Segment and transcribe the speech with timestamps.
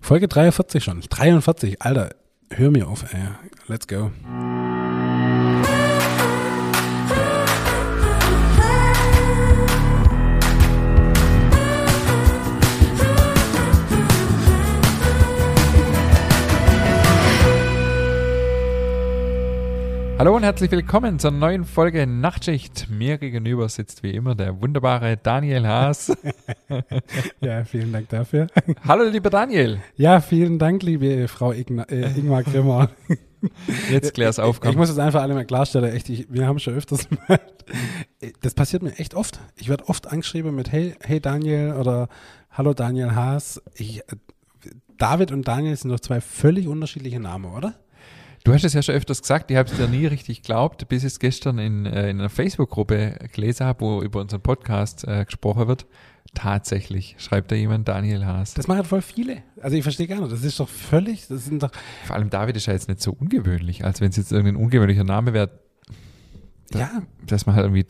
[0.00, 1.00] Folge 43 schon.
[1.00, 2.14] 43, Alter.
[2.52, 3.28] Hör mir auf, ey.
[3.68, 4.10] Let's go.
[20.20, 22.88] Hallo und herzlich willkommen zur neuen Folge Nachtschicht.
[22.90, 26.12] Mir gegenüber sitzt wie immer der wunderbare Daniel Haas.
[27.40, 28.48] ja, vielen Dank dafür.
[28.86, 29.80] Hallo, lieber Daniel.
[29.96, 32.90] Ja, vielen Dank, liebe Frau Igna, äh, Ingmar Grimmer.
[33.90, 34.60] Jetzt klär's auf.
[34.62, 35.90] Ich, ich muss es einfach alle mal klarstellen.
[35.90, 37.40] Echt, ich, wir haben schon öfters mal.
[38.42, 39.40] Das passiert mir echt oft.
[39.56, 42.10] Ich werde oft angeschrieben mit Hey, hey Daniel oder
[42.50, 43.62] Hallo Daniel Haas.
[43.74, 44.02] Ich,
[44.98, 47.72] David und Daniel sind doch zwei völlig unterschiedliche Namen, oder?
[48.42, 51.02] Du hast es ja schon öfters gesagt, ich habe es dir nie richtig geglaubt, bis
[51.02, 55.26] ich es gestern in, äh, in einer Facebook-Gruppe gelesen habe, wo über unseren Podcast äh,
[55.26, 55.86] gesprochen wird.
[56.32, 58.54] Tatsächlich, schreibt da jemand Daniel Haas.
[58.54, 59.42] Das machen voll viele.
[59.60, 61.70] Also ich verstehe gar nicht, das ist doch völlig, das sind doch...
[62.06, 65.04] Vor allem David ist ja jetzt nicht so ungewöhnlich, als wenn es jetzt irgendein ungewöhnlicher
[65.04, 65.50] Name wäre,
[66.70, 67.02] da, ja.
[67.26, 67.84] dass man halt irgendwie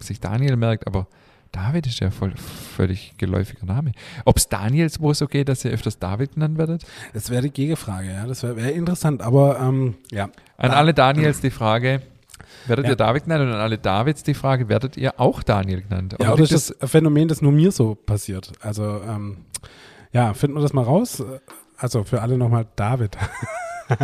[0.00, 1.06] sich Daniel merkt, aber
[1.52, 3.92] David ist ja voll völlig geläufiger Name.
[4.24, 6.84] Ob es Daniels wo es okay, dass ihr öfters David genannt werdet?
[7.14, 8.26] Das wäre die Gegenfrage, ja.
[8.26, 10.28] Das wäre wär interessant, aber ähm, ja.
[10.56, 12.02] An alle Daniels die Frage,
[12.66, 12.92] werdet ja.
[12.92, 13.42] ihr David genannt?
[13.42, 16.14] Und an alle Davids die Frage, werdet ihr auch Daniel genannt?
[16.14, 18.52] Oder ja, oder ist das Phänomen, das nur mir so passiert?
[18.60, 19.38] Also, ähm,
[20.12, 21.22] ja, finden wir das mal raus.
[21.76, 23.16] Also für alle nochmal David.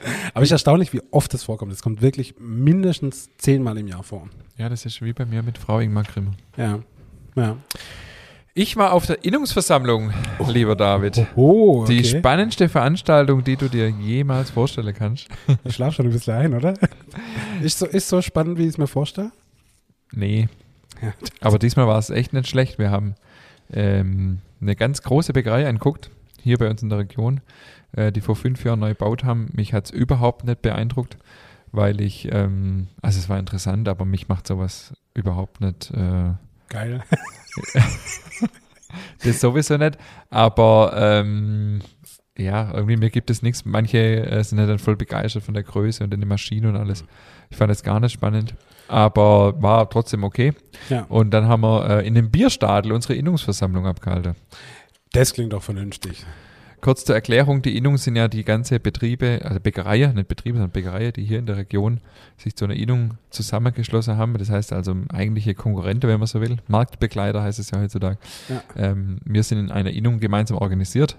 [0.34, 1.72] Aber es ist erstaunlich, wie oft das vorkommt.
[1.72, 4.28] Es kommt wirklich mindestens zehnmal im Jahr vor.
[4.56, 6.32] Ja, das ist wie bei mir mit Frau Ingmar Grimmer.
[6.56, 6.80] Ja,
[7.36, 7.56] ja.
[8.52, 10.50] Ich war auf der Innungsversammlung, oh.
[10.50, 11.24] lieber David.
[11.36, 11.96] Oh, okay.
[11.96, 15.28] Die spannendste Veranstaltung, die du dir jemals vorstellen kannst.
[15.64, 16.74] Ich schlafe schon ein bisschen ein, oder?
[17.62, 19.30] Ist so, ist so spannend, wie ich es mir vorstelle?
[20.12, 20.48] Nee.
[21.00, 21.12] Ja.
[21.40, 22.78] Aber diesmal war es echt nicht schlecht.
[22.78, 23.14] Wir haben
[23.72, 26.10] ähm, eine ganz große Bäckerei anguckt,
[26.42, 27.40] hier bei uns in der Region
[27.92, 29.50] äh, die vor fünf Jahren neu gebaut haben.
[29.52, 31.16] Mich hat es überhaupt nicht beeindruckt,
[31.72, 35.90] weil ich, ähm, also es war interessant, aber mich macht sowas überhaupt nicht.
[35.90, 36.34] Äh,
[36.68, 37.02] Geil.
[39.24, 39.98] das sowieso nicht,
[40.30, 41.80] aber ähm,
[42.38, 43.64] ja, irgendwie mir gibt es nichts.
[43.64, 47.04] Manche äh, sind ja dann voll begeistert von der Größe und den Maschinen und alles.
[47.50, 48.54] Ich fand das gar nicht spannend,
[48.88, 50.52] aber war trotzdem okay.
[50.88, 51.02] Ja.
[51.08, 54.36] Und dann haben wir äh, in dem Bierstadel unsere Innungsversammlung abgehalten.
[55.12, 56.24] Das klingt doch vernünftig.
[56.80, 60.70] Kurz zur Erklärung, die Innung sind ja die ganze Betriebe, also Bäckereien, nicht Betriebe, sondern
[60.70, 62.00] Bäckereien, die hier in der Region
[62.38, 64.36] sich zu einer Innung zusammengeschlossen haben.
[64.38, 66.56] Das heißt also eigentliche Konkurrente, wenn man so will.
[66.68, 68.18] Marktbegleiter heißt es ja heutzutage.
[68.48, 68.62] Ja.
[68.76, 71.18] Ähm, wir sind in einer Innung gemeinsam organisiert.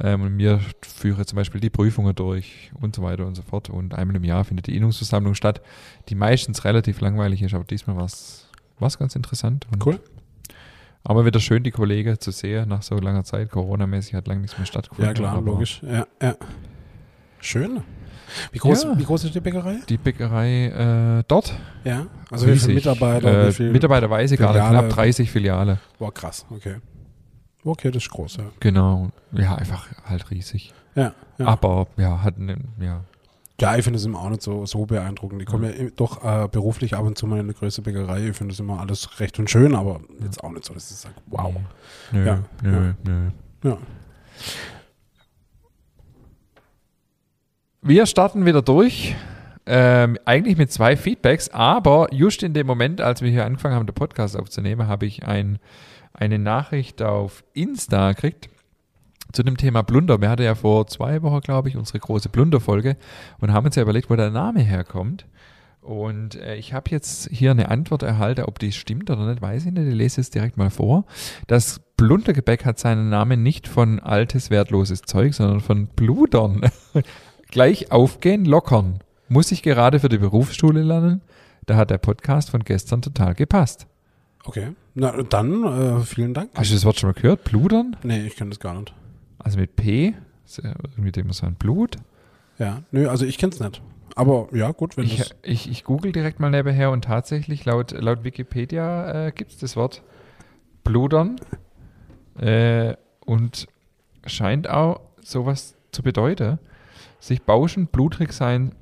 [0.00, 3.70] Ähm, und wir führen zum Beispiel die Prüfungen durch und so weiter und so fort.
[3.70, 5.60] Und einmal im Jahr findet die Innungsversammlung statt,
[6.08, 9.66] die meistens relativ langweilig ist, aber diesmal war es ganz interessant.
[9.84, 10.00] cool.
[11.04, 13.50] Aber wieder schön, die Kollegen zu sehen nach so langer Zeit.
[13.50, 15.06] Corona-mäßig hat lange nichts mehr stattgefunden.
[15.06, 15.82] Ja, klar, logisch.
[15.82, 16.36] Ja, ja.
[17.40, 17.82] Schön.
[18.52, 18.98] Wie groß, ja.
[18.98, 19.76] wie groß ist die Bäckerei?
[19.86, 21.54] Die Bäckerei äh, dort?
[21.84, 22.62] Ja, also riesig.
[22.62, 23.42] wie viele Mitarbeiter?
[23.42, 25.78] Äh, wie viele Mitarbeiter weiß ich gerade, knapp 30 Filiale.
[25.98, 26.76] Boah, krass, okay.
[27.62, 28.44] Okay, das ist groß, ja.
[28.60, 30.72] Genau, ja, einfach halt riesig.
[30.94, 31.12] Ja.
[31.38, 31.46] ja.
[31.46, 32.34] Aber ja, hat
[32.80, 33.04] ja,
[33.60, 35.40] ja, ich finde es immer auch nicht so, so beeindruckend.
[35.40, 38.28] Die kommen ja, ja doch äh, beruflich ab und zu mal in eine größere Bäckerei.
[38.28, 40.96] Ich finde es immer alles recht und schön, aber jetzt auch nicht so, dass ich
[40.96, 41.54] sage, wow.
[42.10, 42.94] Nö, ja, nö, ja.
[43.04, 43.30] nö.
[43.62, 43.78] Ja.
[47.82, 49.14] Wir starten wieder durch.
[49.66, 53.86] Ähm, eigentlich mit zwei Feedbacks, aber just in dem Moment, als wir hier angefangen haben,
[53.86, 55.58] den Podcast aufzunehmen, habe ich ein,
[56.12, 58.50] eine Nachricht auf Insta gekriegt
[59.34, 60.20] zu dem Thema Blunder.
[60.20, 62.96] Wir hatten ja vor zwei Wochen, glaube ich, unsere große Blunder-Folge
[63.40, 65.26] und haben uns ja überlegt, wo der Name herkommt.
[65.84, 69.66] Und äh, ich habe jetzt hier eine Antwort erhalten, ob die stimmt oder nicht, weiß
[69.66, 69.86] ich nicht.
[69.86, 71.04] Ich lese es direkt mal vor.
[71.46, 76.62] Das Blundergebäck hat seinen Namen nicht von altes, wertloses Zeug, sondern von Bludern.
[77.50, 79.00] Gleich aufgehen, lockern.
[79.28, 81.20] Muss ich gerade für die Berufsschule lernen?
[81.66, 83.86] Da hat der Podcast von gestern total gepasst.
[84.44, 84.72] Okay.
[84.94, 86.50] Na, dann äh, vielen Dank.
[86.54, 87.44] Hast du das Wort schon mal gehört?
[87.44, 87.96] Bludern?
[88.02, 88.94] Nee, ich kenne das gar nicht.
[89.38, 90.14] Also mit P,
[90.96, 91.96] mit dem so ein Blut.
[92.58, 93.82] Ja, nö, also ich kenne es nicht.
[94.16, 98.22] Aber ja, gut, wenn ich, ich, ich google direkt mal nebenher und tatsächlich laut, laut
[98.22, 100.02] Wikipedia äh, gibt es das Wort
[100.84, 101.36] Bludern
[102.38, 102.94] äh,
[103.26, 103.66] und
[104.24, 106.58] scheint auch sowas zu bedeuten.
[107.18, 108.74] Sich bauschen, blutrig sein,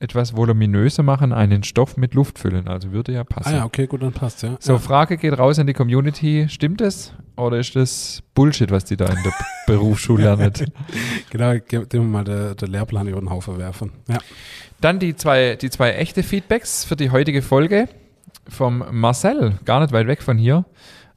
[0.00, 2.68] etwas voluminöser machen, einen Stoff mit Luft füllen.
[2.68, 3.50] Also würde ja passen.
[3.50, 4.56] Ah ja, okay, gut, dann passt ja.
[4.58, 4.78] So, ja.
[4.78, 6.46] Frage geht raus an die Community.
[6.48, 9.32] Stimmt es oder ist das Bullshit, was die da in der
[9.66, 10.52] Berufsschule lernen?
[11.30, 13.92] genau, dem wir mal den, den Lehrplan über den Haufen werfen.
[14.08, 14.18] Ja.
[14.80, 17.88] Dann die zwei, die zwei echte Feedbacks für die heutige Folge
[18.48, 20.64] vom Marcel, gar nicht weit weg von hier.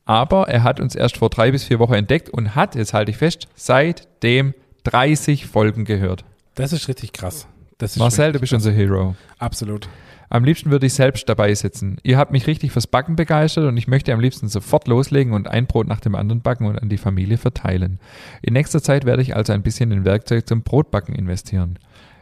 [0.05, 3.11] Aber er hat uns erst vor drei bis vier Wochen entdeckt und hat, jetzt halte
[3.11, 4.53] ich fest, seitdem
[4.83, 6.25] 30 Folgen gehört.
[6.55, 7.47] Das ist richtig krass.
[7.97, 9.15] Marcel, du bist unser Hero.
[9.39, 9.89] Absolut.
[10.33, 11.97] Am liebsten würde ich selbst dabei sitzen.
[12.01, 15.47] Ihr habt mich richtig fürs Backen begeistert und ich möchte am liebsten sofort loslegen und
[15.47, 17.99] ein Brot nach dem anderen backen und an die Familie verteilen.
[18.41, 21.77] In nächster Zeit werde ich also ein bisschen in Werkzeug zum Brotbacken investieren.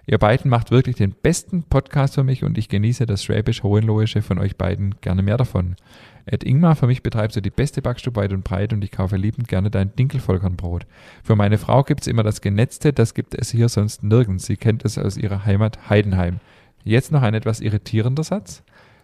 [0.08, 4.40] Ihr beiden macht wirklich den besten Podcast für mich und ich genieße das Schwäbisch-Hohenlohische von
[4.40, 5.78] euch beiden gerne mehr davon.
[6.25, 9.16] Ed Ingmar, für mich betreibst du die beste Backstube weit und breit und ich kaufe
[9.16, 10.86] liebend gerne dein Dinkelvollkornbrot.
[11.24, 14.48] Für meine Frau gibt's immer das Genetzte, das gibt es hier sonst nirgends.
[14.48, 16.42] Sie kennt es aus ihrer Heimat Heidenheim.
[16.83, 18.63] Jetzt noch ein etwas irritierender Satz.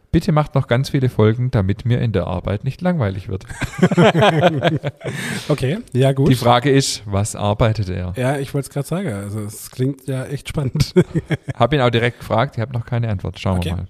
[0.10, 3.46] Bitte macht noch ganz viele Folgen, damit mir in der Arbeit nicht langweilig wird.
[5.50, 6.30] Okay, ja gut.
[6.30, 8.14] Die Frage ist, was arbeitet er?
[8.18, 9.12] ja, ich wollte es gerade sagen.
[9.12, 10.94] Also es klingt ja echt spannend.
[11.56, 13.40] Hab ihn auch direkt gefragt, ich habe noch keine Antwort.
[13.40, 13.70] Schauen Okay.
[13.70, 13.88] wir mal.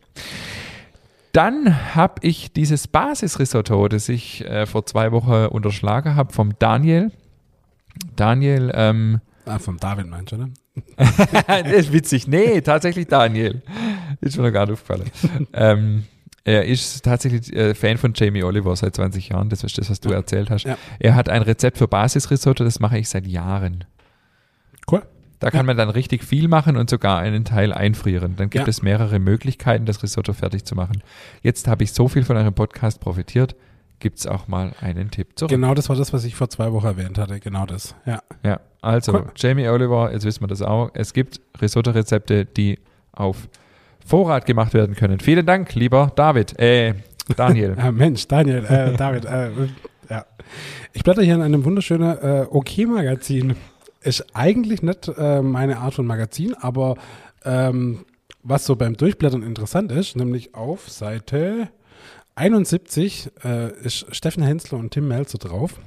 [1.34, 7.12] Dann habe ich dieses Basisrisotto, das ich äh, vor zwei Wochen unterschlagen habe, vom Daniel.
[8.16, 10.52] Daniel, ähm, ah, vom David meinst du, ne?
[10.98, 12.28] das ist witzig.
[12.28, 13.62] Nee, tatsächlich Daniel.
[14.22, 15.10] Ist mir noch gar nicht aufgefallen.
[15.54, 16.04] ähm,
[16.44, 19.50] er ist tatsächlich äh, Fan von Jamie Oliver seit 20 Jahren.
[19.50, 20.16] Das ist das, was du Ja.
[20.16, 20.64] erzählt hast.
[20.66, 20.78] Ja.
[21.00, 23.84] Er hat ein Rezept für Basisrisotto, das mache ich seit Jahren.
[24.90, 25.04] Cool.
[25.40, 28.36] Da kann man dann richtig viel machen und sogar einen Teil einfrieren.
[28.38, 28.70] Dann gibt Ja.
[28.70, 31.04] es mehrere Möglichkeiten, das Risotto fertig zu machen.
[31.44, 33.56] Jetzt habe ich so viel von eurem Podcast profitiert.
[34.00, 35.50] Gibt es auch mal einen Tipp zurück.
[35.50, 37.40] Genau das war das, was ich vor zwei Wochen erwähnt hatte.
[37.40, 37.96] Genau das.
[38.06, 38.22] Ja.
[38.44, 39.26] Ja, also Cool.
[39.36, 40.92] Jamie Oliver, jetzt wissen wir das auch.
[40.94, 42.80] Es gibt Risotto-Rezepte, die
[43.12, 43.50] auf
[44.06, 45.20] Vorrat gemacht werden können.
[45.20, 46.58] Vielen Dank, lieber David.
[46.60, 46.94] Äh,
[47.36, 47.76] Daniel.
[47.80, 49.50] Ah, Mensch, Daniel, äh, David, äh,
[50.10, 50.26] ja.
[50.94, 53.56] Ich blätter hier in einem wunderschönen äh, OK-Magazin.
[54.02, 56.96] Ist eigentlich nicht äh, meine Art von Magazin, aber
[57.44, 58.06] ähm,
[58.44, 61.68] was so beim Durchblättern interessant ist, nämlich auf Seite
[62.38, 65.80] 71 äh, ist Steffen Hensler und Tim Melzer drauf.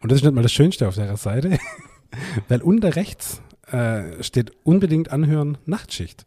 [0.00, 1.58] Und das ist nicht mal das Schönste auf der Seite,
[2.48, 6.26] weil unter rechts äh, steht unbedingt anhören Nachtschicht.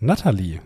[0.00, 0.60] Nathalie,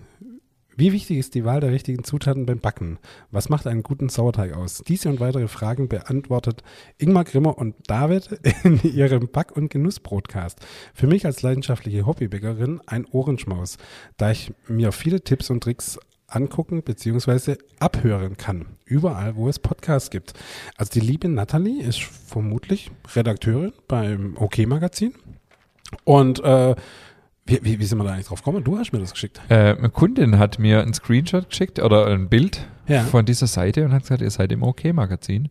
[0.77, 2.99] wie wichtig ist die Wahl der richtigen Zutaten beim Backen?
[3.31, 4.83] Was macht einen guten Sauerteig aus?
[4.87, 6.65] Diese und weitere Fragen beantwortet
[6.99, 10.59] Ingmar Grimmer und David in ihrem Back- und Genuss-Broadcast.
[10.93, 13.79] Für mich als leidenschaftliche Hobbybäckerin ein Ohrenschmaus,
[14.17, 17.57] da ich mir viele Tipps und Tricks angucken bzw.
[17.79, 18.67] abhören kann.
[18.85, 20.35] Überall, wo es Podcasts gibt.
[20.77, 25.15] Also die liebe Nathalie ist vermutlich Redakteurin beim OK-Magazin.
[26.05, 26.75] Und äh,
[27.47, 28.65] wie, wie, wie sind wir da eigentlich drauf gekommen?
[28.65, 29.41] Du hast mir das geschickt.
[29.49, 33.05] Äh, eine Kundin hat mir einen Screenshot geschickt oder ein Bild Ja.
[33.05, 35.49] von dieser Seite und hat gesagt, ihr seid im OK-Magazin.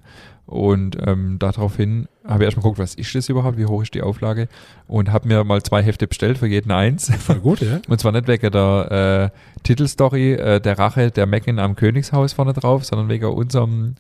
[0.48, 4.04] Und ähm, daraufhin habe ich erstmal geguckt, was ist das überhaupt, wie hoch ist die
[4.04, 4.48] Auflage
[4.88, 7.10] und habe mir mal zwei Hefte bestellt für jeden eins.
[7.16, 7.80] Voll gut, ja?
[7.88, 12.54] Und zwar nicht wegen der äh, Titelstory äh, der Rache der Mecken am Königshaus vorne
[12.54, 13.96] drauf, sondern wegen unserem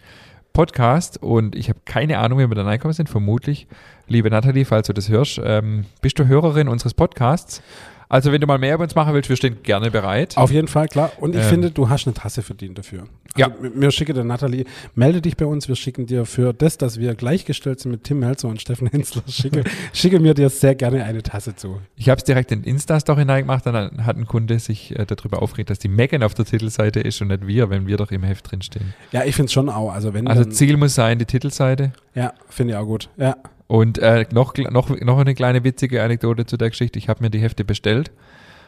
[0.55, 1.21] Podcast.
[1.21, 3.09] Und ich habe keine Ahnung, wie wir da reinkommen sind.
[3.09, 3.67] Vermutlich,
[4.07, 7.61] liebe Nathalie, falls du das hörst, ähm, bist du Hörerin unseres Podcasts.
[8.07, 10.37] Also wenn du mal mehr über uns machen willst, wir stehen gerne bereit.
[10.37, 11.11] Auf jeden Fall, klar.
[11.19, 11.47] Und ich Ähm.
[11.49, 13.07] finde, du hast eine Tasse verdient dafür.
[13.37, 13.47] Ja.
[13.47, 14.63] Also, wir schicken der Nathalie,
[14.93, 18.19] melde dich bei uns, wir schicken dir für das, dass wir gleichgestellt sind mit Tim
[18.19, 21.81] Melzer und Steffen Hensler, schicke, schicke mir dir sehr gerne eine Tasse zu.
[21.97, 25.69] Ich habe es direkt in Insta-Story hineingemacht, dann hat ein Kunde sich äh, darüber aufgeregt,
[25.69, 28.51] dass die Megan auf der Titelseite ist und nicht wir, wenn wir doch im Heft
[28.51, 28.93] drinstehen.
[29.11, 29.91] Ja, ich finde es schon auch.
[29.91, 31.91] Also wenn Also Ziel muss sein, die Titelseite.
[32.13, 33.09] ja, finde ich auch gut.
[33.17, 33.35] Ja.
[33.67, 37.00] Und äh, noch, noch, noch eine kleine witzige Anekdote zu der Geschichte.
[37.00, 38.12] Ich habe mir die Hefte bestellt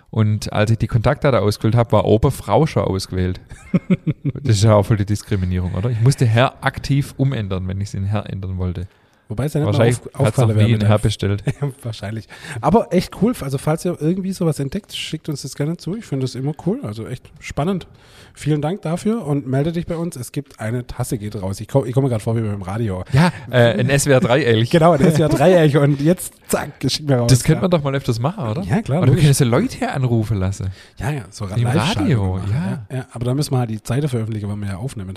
[0.10, 3.42] und als ich die Kontaktdaten ausgewählt habe, war oben Frau schon ausgewählt.
[4.44, 5.90] das ist ja auch voll die Diskriminierung, oder?
[5.90, 8.88] Ich musste Herr aktiv umändern, wenn ich es in Herr ändern wollte.
[9.30, 11.74] Wobei es ja nicht mal Wahrscheinlich auf, hat es noch nie ein.
[11.84, 12.28] Wahrscheinlich.
[12.62, 13.34] Aber echt cool.
[13.42, 15.98] Also falls ihr irgendwie sowas entdeckt, schickt uns das gerne zu.
[15.98, 16.80] Ich finde das immer cool.
[16.84, 17.88] Also echt spannend.
[18.34, 20.16] Vielen Dank dafür und melde dich bei uns.
[20.16, 21.60] Es gibt eine Tasse, geht raus.
[21.60, 23.04] Ich, komm, ich komme gerade vor wie beim Radio.
[23.12, 24.70] Ja, äh, ein SWR 3 Elch.
[24.70, 27.32] Genau, das ist ja Dreieck und jetzt zack, schick mir raus.
[27.32, 28.62] Das könnte man doch mal öfters machen, oder?
[28.62, 29.24] Ja, klar, wir logisch.
[29.24, 30.68] können so Leute hier anrufen lassen.
[30.98, 32.86] Ja, ja, so Im Radio, ja.
[32.96, 33.06] ja.
[33.12, 35.16] Aber da müssen wir halt die Zeit veröffentlichen, wenn wir ja aufnehmen.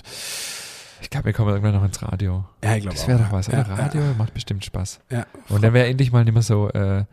[1.02, 2.44] Ich glaube, wir kommen irgendwann noch ins Radio.
[2.62, 3.78] Ja, ich glaube Das wäre doch was, ja, oder?
[3.78, 5.00] Radio macht bestimmt Spaß.
[5.10, 7.04] Ja, Und dann wäre endlich mal nicht mehr so, äh,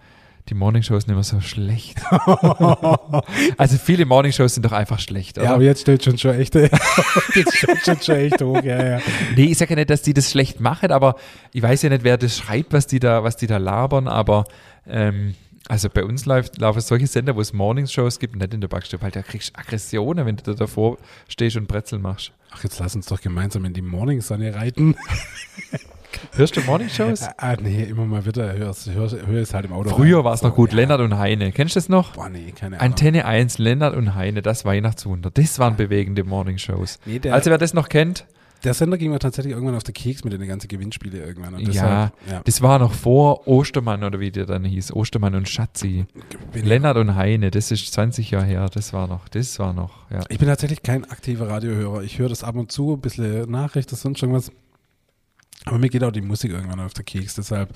[0.49, 1.99] die Morningshows nicht mehr so schlecht.
[3.57, 5.53] also viele Morningshows sind doch einfach schlecht, ja, oder?
[5.55, 8.99] aber jetzt steht schon schon echt, jetzt steht schon, schon echt hoch, ja, ja.
[9.35, 11.15] nee, ich sage ja nicht, dass die das schlecht machen, aber
[11.53, 14.45] ich weiß ja nicht, wer das schreibt, was die da, was die da labern, aber
[14.87, 15.35] ähm,
[15.67, 19.03] also bei uns läuft, laufen solche Sender, wo es Morningshows gibt, nicht in der Backstube,
[19.03, 20.97] weil da kriegst du Aggressionen, wenn du da davor
[21.27, 22.31] stehst und Brezel machst.
[22.51, 24.95] Ach, jetzt lass uns doch gemeinsam in die Morningsonne reiten.
[26.33, 27.23] Hörst du Morningshows?
[27.23, 29.89] Ah, ah, nee, immer mal wieder, hör es hör, hör es halt im Auto.
[29.89, 30.77] Früher war es noch gut, ja.
[30.77, 31.51] Lennart und Heine.
[31.51, 32.13] Kennst du das noch?
[32.13, 32.91] Boah, nee, keine Ahnung.
[32.93, 35.29] Antenne 1, Lennart und Heine, das Weihnachtswunder.
[35.31, 36.99] Das waren bewegende Morningshows.
[37.05, 38.25] Nee, Also wer das noch kennt,
[38.63, 41.53] Der Sender ging mir tatsächlich irgendwann auf den Keks mit den ganzen Gewinnspiele irgendwann.
[41.53, 42.41] Und Ja, deshalb, ja.
[42.43, 44.93] Das war noch vor Ostermann oder wie der dann hieß.
[44.93, 46.05] Ostermann und Schatzi.
[46.51, 48.69] Bin- Lennart und Heine, das ist 20 Jahre her.
[48.73, 50.21] Das war noch, das war noch, ja.
[50.29, 52.01] Ich bin tatsächlich kein aktiver Radiohörer.
[52.03, 54.51] Ich höre das ab und zu, ein bisschen Nachrichten, sonst irgendwas.
[55.65, 57.35] Aber mir geht auch die Musik irgendwann auf den Keks.
[57.35, 57.75] Deshalb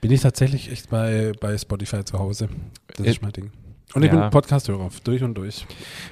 [0.00, 2.48] bin ich tatsächlich echt bei, bei Spotify zu Hause.
[2.96, 3.50] Das Äh, ist mein Ding.
[3.94, 4.20] Und ich ja.
[4.20, 5.66] bin Podcast-Hörer, durch und durch.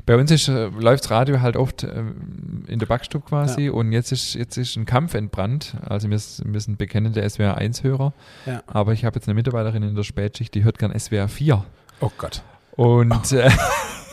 [0.05, 4.13] Bei uns ist, äh, läuft Radio halt oft ähm, in der Backstube quasi und jetzt
[4.13, 5.75] ist, jetzt ist ein Kampf entbrannt.
[5.87, 8.13] Also wir, wir sind bekennende SWR 1-Hörer,
[8.45, 8.63] Ja.
[8.67, 11.65] aber ich habe jetzt eine Mitarbeiterin in der Spätschicht, die hört gern SWR 4.
[12.01, 12.43] Oh Gott.
[12.77, 13.51] Und äh,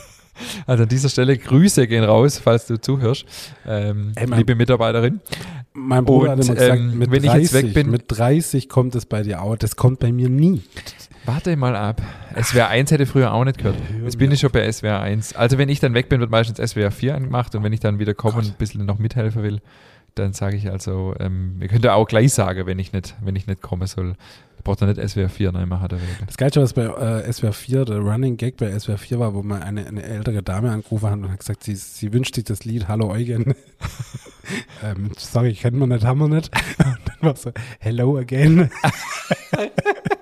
[0.66, 3.24] also an dieser Stelle Grüße gehen raus, falls du zuhörst,
[3.66, 5.20] ähm, Ey, mein- liebe Mitarbeiterin.
[5.74, 8.68] Mein Bruder Und, hat immer gesagt, ähm, wenn ich 30, jetzt weg bin- mit 30
[8.68, 9.56] kommt es bei dir auch.
[9.56, 10.62] Das kommt bei mir nie.
[11.28, 12.00] Warte mal ab.
[12.42, 13.76] SWR 1 hätte früher auch nicht gehört.
[14.02, 15.36] Jetzt bin ich schon bei SWR 1.
[15.36, 17.98] Also wenn ich dann weg bin, wird meistens SWR 4 angemacht und wenn ich dann
[17.98, 18.44] wieder komme Gott.
[18.44, 19.60] und ein bisschen noch mithelfen will,
[20.14, 23.36] dann sage ich also, ähm, ihr könnt ja auch gleich sagen, wenn ich nicht, wenn
[23.36, 24.14] ich nicht kommen soll.
[24.56, 25.88] Ich brauche dann nicht SWR 4 neu machen.
[25.90, 26.08] Der Wege.
[26.24, 29.42] Das Geilste, was bei äh, SWR 4, der Running Gag bei SWR 4 war, wo
[29.42, 32.64] man eine, eine ältere Dame angerufen hat und hat gesagt, sie, sie wünscht sich das
[32.64, 33.54] Lied Hallo Eugen.
[34.82, 36.50] ähm, sorry, kennen wir nicht, haben wir nicht.
[36.78, 38.70] Und dann war so, Hello again.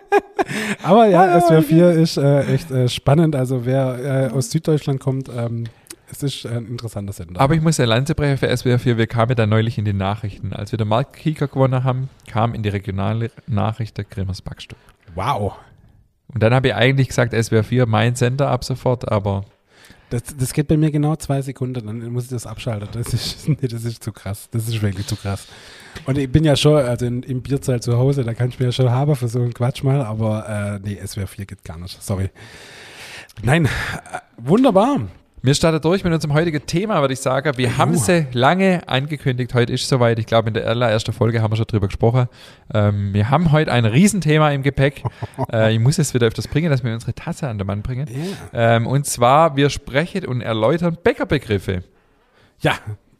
[0.82, 3.34] Aber ja, SWR 4 ist äh, echt äh, spannend.
[3.36, 5.64] Also wer äh, aus Süddeutschland kommt, ähm,
[6.10, 7.40] es ist ein interessanter Sender.
[7.40, 8.96] Aber ich muss eine Lanze brechen für SWR 4.
[8.96, 10.52] Wir kamen da neulich in die Nachrichten.
[10.52, 14.80] Als wir den Marktkieker gewonnen haben, kam in die regionale Nachricht der Grimmers Backstube.
[15.14, 15.54] wow.
[16.32, 19.44] Und dann habe ich eigentlich gesagt, SWR 4 mein Sender ab sofort, aber
[20.10, 22.88] Das, das geht bei mir genau zwei Sekunden, dann muss ich das abschalten.
[22.92, 24.48] Das ist, nee, das ist zu krass.
[24.52, 25.46] Das ist wirklich zu krass.
[26.04, 28.66] Und ich bin ja schon, also in, im Bierzahl zu Hause, da kann ich mir
[28.66, 31.78] ja schon haben für so einen Quatsch mal, aber äh, nee, SWR 4 geht gar
[31.78, 32.00] nicht.
[32.02, 32.30] Sorry.
[33.42, 33.68] Nein, äh,
[34.36, 35.00] wunderbar.
[35.46, 37.56] Wir starten durch mit unserem heutigen Thema, würde ich sagen.
[37.56, 37.98] Wir haben Uh.
[37.98, 39.54] sie lange angekündigt.
[39.54, 40.18] Heute ist soweit.
[40.18, 42.26] Ich glaube, in der allerersten Folge haben wir schon drüber gesprochen.
[42.74, 45.04] Ähm, wir haben heute ein Riesenthema im Gepäck.
[45.52, 48.08] äh, ich muss es wieder öfters bringen, dass wir unsere Tasse an den Mann bringen.
[48.52, 48.74] Ja.
[48.74, 51.84] Ähm, und zwar, wir sprechen und erläutern Bäckerbegriffe.
[52.58, 52.72] ja,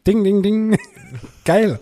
[0.05, 0.77] ding, ding, ding.
[1.45, 1.79] Geil.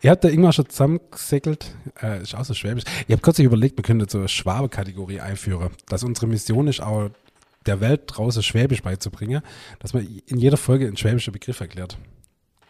[0.00, 1.74] Ihr habt da irgendwann schon zusammengesäckelt.
[2.02, 2.84] Äh, ist auch so schwäbisch.
[3.06, 5.72] Ich habe kurz überlegt, wir könnten so eine Schwabe-Kategorie einführen.
[5.90, 7.10] Dass unsere Mission ist auch
[7.66, 9.42] der Welt draußen Schwäbisch beizubringen,
[9.78, 11.98] dass man in jeder Folge einen schwäbischen Begriff erklärt.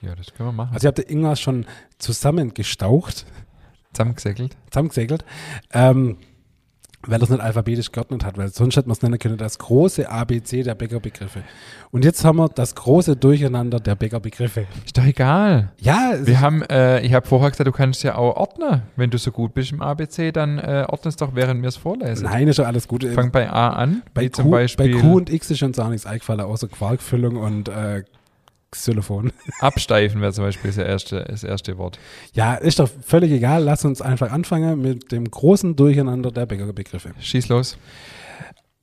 [0.00, 0.74] Ja, das können wir machen.
[0.74, 1.66] Also ihr habt da irgendwas schon
[1.98, 3.26] zusammengestaucht,
[3.92, 4.56] Zusammengesäckelt.
[4.70, 5.24] zusammengesägelt,
[5.72, 6.18] ähm,
[7.06, 10.08] weil das nicht alphabetisch geordnet hat, weil sonst hätte man es nennen können, das große
[10.08, 11.42] ABC der Bäckerbegriffe.
[11.90, 14.66] Und jetzt haben wir das große Durcheinander der Bäckerbegriffe.
[14.84, 15.72] Ist doch egal.
[15.80, 18.82] Ja, Wir haben, äh, ich habe vorher gesagt, du kannst ja auch ordnen.
[18.96, 21.76] Wenn du so gut bist im ABC, dann äh, ordne es doch, während wir es
[21.76, 22.24] vorlesen.
[22.24, 23.04] nein, ist schon alles gut.
[23.04, 25.88] Fang bei A an, bei, Q, zum Beispiel bei Q und X ist uns auch
[25.88, 28.04] nichts eingefallen, außer Quarkfüllung und äh,
[28.74, 29.32] Xylophon.
[29.60, 31.98] absteifen wäre zum Beispiel das erste, das erste Wort.
[32.34, 33.62] Ja, ist doch völlig egal.
[33.64, 37.12] Lass uns einfach anfangen mit dem großen Durcheinander der Bäckerbegriffe.
[37.20, 37.78] Schieß los.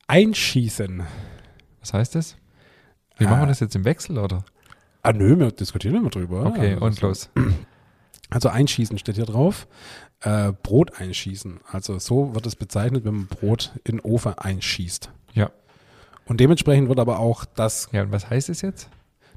[0.07, 1.03] Einschießen.
[1.79, 2.35] Was heißt das?
[3.17, 3.29] Wie Ah.
[3.29, 4.43] machen wir das jetzt im Wechsel, oder?
[5.03, 6.45] Ah, nö, wir diskutieren immer drüber.
[6.45, 7.29] Okay, Also, und los.
[8.33, 9.67] Also einschießen steht hier drauf.
[10.21, 11.59] Äh, Brot einschießen.
[11.69, 15.09] Also so wird es bezeichnet, wenn man Brot in den Ofen einschießt.
[15.33, 15.51] Ja.
[16.27, 18.89] Und dementsprechend wird aber auch das, Ja, und was heißt es jetzt?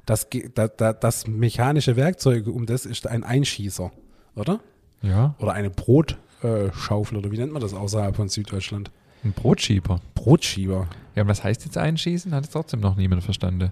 [0.05, 3.91] Das, ge- da, da, das mechanische Werkzeug um das ist ein Einschießer,
[4.35, 4.59] oder?
[5.01, 8.91] Ja, Oder eine Brotschaufel oder wie nennt man das außerhalb von Süddeutschland?
[9.23, 10.01] ein Brotschieber.
[10.13, 10.87] Brotschieber.
[11.15, 12.33] Ja, und was heißt jetzt einschießen?
[12.33, 13.71] Hat es trotzdem noch niemand verstanden.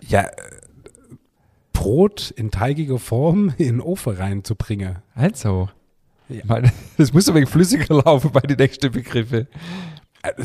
[0.00, 0.32] Ja, äh,
[1.72, 4.98] Brot in teigiger Form in den Ofen reinzubringen.
[5.14, 5.68] Also,
[6.28, 6.60] Ja.
[6.96, 9.46] das muss ein wenig flüssiger laufen bei den nächsten Begriffe.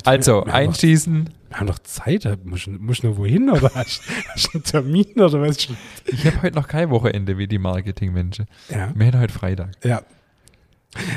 [0.05, 1.29] Also, haben doch, einschießen.
[1.50, 4.01] wir haben doch Zeit, musst du nur wohin oder hast,
[4.46, 5.57] du einen Termin oder was?
[6.05, 8.48] Ich habe heute noch kein Wochenende wie die Marketingmenschen.
[8.69, 8.91] Ja.
[8.96, 9.72] Wir haben heute Freitag.
[9.84, 10.01] Ja.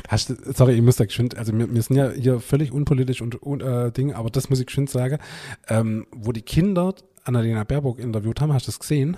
[0.09, 3.41] Hast sorry, ich muss da geschwind, also wir, wir sind ja hier völlig unpolitisch und,
[3.43, 5.19] und äh, Ding, aber das muss ich geschwind sagen.
[5.69, 9.17] Ähm, wo die Kinder Annalena Baerbock interviewt haben, hast du das gesehen?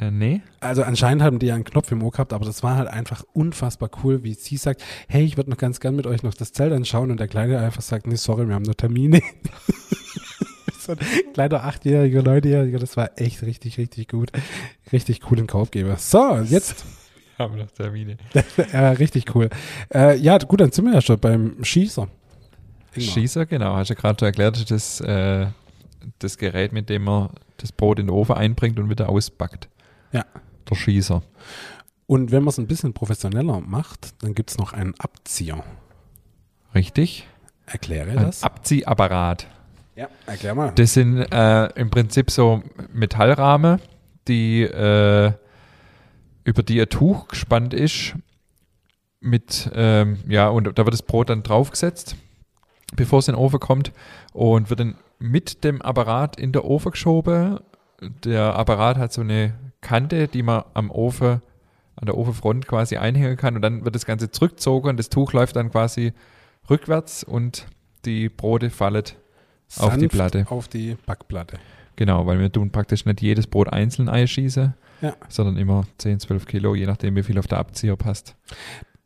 [0.00, 0.42] Äh, nee?
[0.60, 3.24] Also anscheinend haben die ja einen Knopf im Ohr gehabt, aber das war halt einfach
[3.32, 6.52] unfassbar cool, wie sie sagt, hey, ich würde noch ganz gern mit euch noch das
[6.52, 9.22] Zelt anschauen und der Kleine einfach sagt, nee, sorry, wir haben nur Termine.
[10.78, 10.98] so ein
[11.32, 14.30] kleiner achtjähriger, neunjähriger, das war echt richtig, richtig gut.
[14.92, 15.96] Richtig coolen Kaufgeber.
[15.96, 16.84] So, jetzt
[17.38, 18.16] Haben noch Termine.
[18.72, 19.50] ja, richtig cool.
[19.92, 22.08] Äh, ja, gut, dann sind wir ja schon beim Schießer.
[22.94, 23.14] Ingmar.
[23.14, 23.76] Schießer, genau.
[23.76, 25.46] Hast du ja gerade erklärt, das, äh,
[26.18, 29.68] das Gerät, mit dem man das Brot in den Ofen einbringt und wieder auspackt.
[30.12, 30.24] Ja.
[30.68, 31.22] Der Schießer.
[32.06, 35.64] Und wenn man es ein bisschen professioneller macht, dann gibt es noch einen Abzieher.
[36.74, 37.26] Richtig?
[37.66, 38.42] Erkläre Ein das.
[38.42, 39.48] Abziehapparat.
[39.96, 40.72] Ja, erklär mal.
[40.74, 43.80] Das sind äh, im Prinzip so Metallrahmen,
[44.28, 45.32] die äh,
[46.44, 48.14] über die ein Tuch gespannt ist
[49.20, 52.16] mit, ähm, ja, und da wird das Brot dann draufgesetzt,
[52.94, 53.92] bevor es in den Ofen kommt
[54.32, 57.58] und wird dann mit dem Apparat in der Ofen geschoben.
[58.24, 61.42] Der Apparat hat so eine Kante, die man am Ofen,
[61.96, 65.32] an der Ofenfront quasi einhängen kann und dann wird das Ganze zurückgezogen und das Tuch
[65.32, 66.12] läuft dann quasi
[66.68, 67.66] rückwärts und
[68.04, 69.04] die Brote fallen
[69.78, 70.46] auf die Platte.
[70.48, 71.58] Auf die Backplatte.
[71.96, 75.14] Genau, weil wir tun praktisch nicht jedes Brot einzeln einschießen, Ja.
[75.28, 78.36] sondern immer 10, 12 Kilo, je nachdem, wie viel auf der Abzieher passt.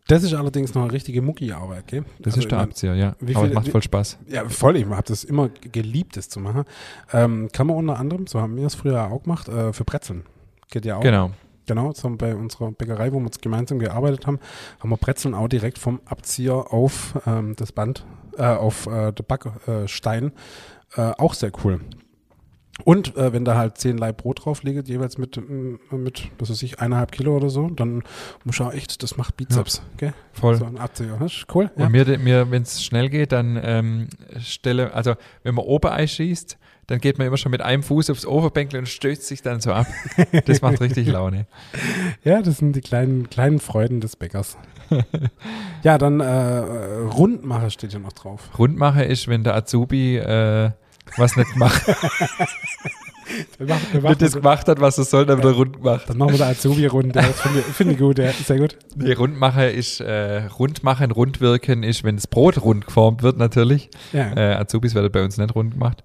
[0.08, 2.04] Das ist allerdings noch eine richtige Muckiarbeit, gell?
[2.18, 3.14] Das Also ist der Abzieher, ja.
[3.20, 4.18] wie Aber es viel- macht voll Spaß.
[4.26, 4.76] Ja, voll.
[4.76, 6.64] Ich habe das immer geliebt, das zu machen.
[7.12, 10.24] Ähm, kann man unter anderem, so haben wir es früher auch gemacht, äh, für Brezeln.
[10.70, 11.02] Geht ja auch.
[11.02, 11.30] Genau.
[11.66, 14.40] Genau, so bei unserer Bäckerei, wo wir uns gemeinsam gearbeitet haben,
[14.80, 18.04] haben wir Brezeln auch direkt vom Abzieher auf ähm, das Band,
[18.36, 20.32] äh, auf äh, den Backstein.
[20.96, 21.80] Äh, auch sehr cool.
[22.84, 26.50] Und äh, wenn da halt zehn Leib Brot drauf liegt, jeweils mit, mm, mit, was
[26.50, 28.02] weiß ich, eineinhalb Kilo oder so, dann
[28.44, 30.14] muss ich auch echt, das macht Bizeps, gell?
[30.32, 30.56] Voll.
[30.56, 31.18] So ein Abzieher,
[31.54, 31.70] cool.
[31.76, 31.86] Ja.
[31.86, 34.08] Und mir, mir wenn es schnell geht, dann ähm,
[34.40, 36.58] stelle, also wenn man Oberei schießt,
[36.90, 39.72] dann geht man immer schon mit einem Fuß aufs Overbänkle und stößt sich dann so
[39.72, 39.86] ab.
[40.46, 41.46] Das macht richtig Laune.
[42.24, 44.56] Ja, das sind die kleinen, kleinen Freuden des Bäckers.
[45.84, 48.50] ja, dann äh, Rundmacher steht hier noch drauf.
[48.58, 50.72] Rundmache ist, wenn der Azubi äh,
[51.16, 51.84] was nicht macht,
[53.58, 56.04] Wir machen, wir nicht machen das gemacht hat, was er soll, dann wieder rund gemacht.
[56.08, 57.12] Dann machen wir da Azubi-Runde.
[57.12, 58.32] Das finde ich, finde ich gut, ja.
[58.32, 58.76] Sehr gut.
[58.96, 63.90] Nee, Rundmache ist, äh, Rundmachen, Rundwirken ist, wenn das Brot rund geformt wird, natürlich.
[64.12, 64.32] Ja.
[64.36, 66.02] Äh, Azubis werden bei uns nicht rund gemacht.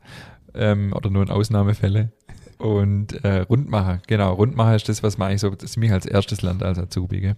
[0.56, 2.12] Ähm, oder nur in Ausnahmefälle.
[2.58, 4.34] Und äh, Rundmacher, genau.
[4.34, 7.20] Rundmacher ist das, was man eigentlich so ziemlich als erstes lernt als Azubi.
[7.20, 7.36] Gell?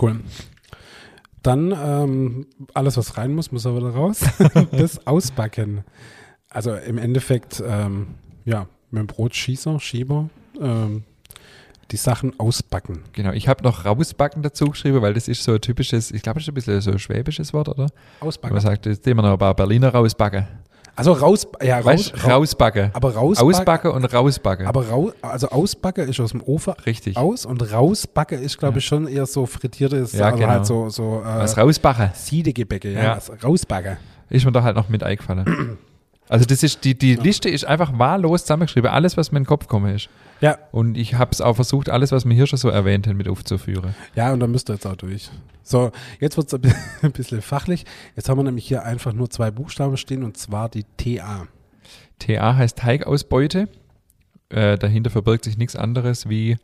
[0.00, 0.20] Cool.
[1.42, 4.20] Dann ähm, alles, was rein muss, muss auch wieder raus.
[4.70, 5.84] das Ausbacken.
[6.48, 8.08] Also im Endeffekt, ähm,
[8.44, 10.28] ja, mit dem Brotschießer, Schieber,
[10.60, 11.02] ähm,
[11.90, 13.02] die Sachen ausbacken.
[13.12, 16.38] Genau, ich habe noch rausbacken dazu geschrieben, weil das ist so ein typisches, ich glaube,
[16.38, 17.88] das ist ein bisschen so ein schwäbisches Wort, oder?
[18.20, 18.54] Ausbacken.
[18.54, 20.46] Man sagt, jetzt immer noch ein paar Berliner rausbacken.
[20.94, 22.90] Also raus, ja, raus, Weißt du, raus rausbacken.
[22.92, 23.48] aber rausbacken.
[23.54, 24.66] Ausbacken und rausbacken.
[24.66, 27.16] Aber raus, also Ausbacke ist aus dem Ofen Richtig.
[27.16, 30.48] aus und Rausbacke ist, glaube ich, schon eher so frittiertes, Ja, also genau.
[30.50, 33.02] halt so, so Was äh, rausbacken, Siedegebäcke, ja.
[33.02, 33.12] Ja.
[33.14, 33.96] Also Rausbacke.
[34.28, 35.78] ist mir da halt noch mit eingefallen.
[36.32, 39.48] Also das ist, die, die Liste ist einfach wahllos zusammengeschrieben, alles, was mir in den
[39.48, 40.08] Kopf gekommen ist.
[40.40, 43.18] Ja, Und ich habe es auch versucht, alles, was wir hier schon so erwähnt haben,
[43.18, 43.94] mit aufzuführen.
[44.14, 45.30] ja, und dann müsst ihr jetzt auch durch.
[45.62, 47.84] So, jetzt wird es ein bisschen fachlich.
[48.16, 51.48] Jetzt haben wir nämlich hier einfach nur zwei Buchstaben stehen und zwar die TA.
[52.18, 53.68] TA heißt Teigausbeute.
[54.48, 56.56] Äh, dahinter verbirgt sich nichts anderes wie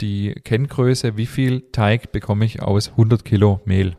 [0.00, 3.96] die Kenngröße, wie viel Teig bekomme ich aus 100 Kilo Mehl.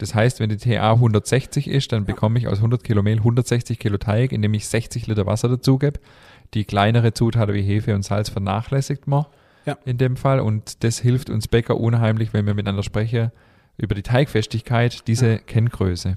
[0.00, 3.78] Das heißt, wenn die TA 160 ist, dann bekomme ich aus 100 Kilo Mehl 160
[3.78, 6.00] Kilo Teig, indem ich 60 Liter Wasser dazugebe.
[6.54, 9.26] Die kleinere Zutaten wie Hefe und Salz vernachlässigt man
[9.66, 9.76] Ja.
[9.84, 13.30] in dem Fall und das hilft uns Bäcker unheimlich, wenn wir miteinander sprechen,
[13.76, 15.38] über die Teigfestigkeit, diese Ja.
[15.38, 16.16] Kenngröße.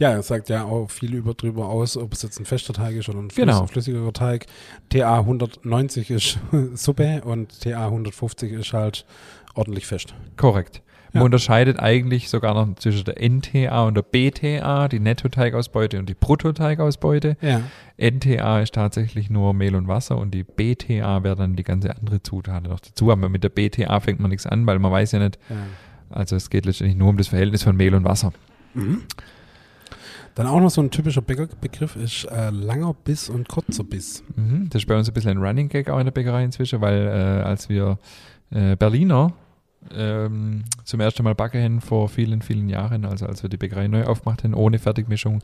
[0.00, 2.94] Ja, er sagt ja auch viel über drüber aus, ob es jetzt ein fester Teig
[2.94, 3.66] ist oder ein Genau.
[3.66, 4.46] flüssigerer Teig.
[4.90, 6.38] TA 190 ist
[6.74, 9.04] Suppe und TA 150 ist halt
[9.54, 10.14] ordentlich fest.
[10.36, 10.82] Korrekt.
[11.12, 11.24] Man Ja.
[11.24, 17.36] unterscheidet eigentlich sogar noch zwischen der NTA und der BTA, die Nettoteigausbeute und die Bruttoteigausbeute.
[17.40, 17.62] Ja.
[17.96, 22.22] NTA ist tatsächlich nur Mehl und Wasser und die BTA wäre dann die ganze andere
[22.22, 23.10] Zutat noch dazu.
[23.10, 25.56] Aber mit der BTA fängt man nichts an, weil man weiß ja nicht, ja.
[26.10, 28.32] also es geht letztendlich nur um das Verhältnis von Mehl und Wasser.
[28.74, 29.02] Mhm.
[30.34, 34.22] Dann auch noch so ein typischer Bäckerbegriff ist äh, langer Biss und kurzer Biss.
[34.36, 34.68] Mhm.
[34.70, 37.06] Das ist bei uns ein bisschen ein Running Gag auch in der Bäckerei inzwischen, weil
[37.08, 37.98] äh, als wir
[38.50, 39.32] äh, Berliner
[39.94, 43.88] ähm, zum ersten Mal backen haben vor vielen, vielen Jahren, also als wir die Bäckerei
[43.88, 45.40] neu aufgemacht haben, ohne Fertigmischung,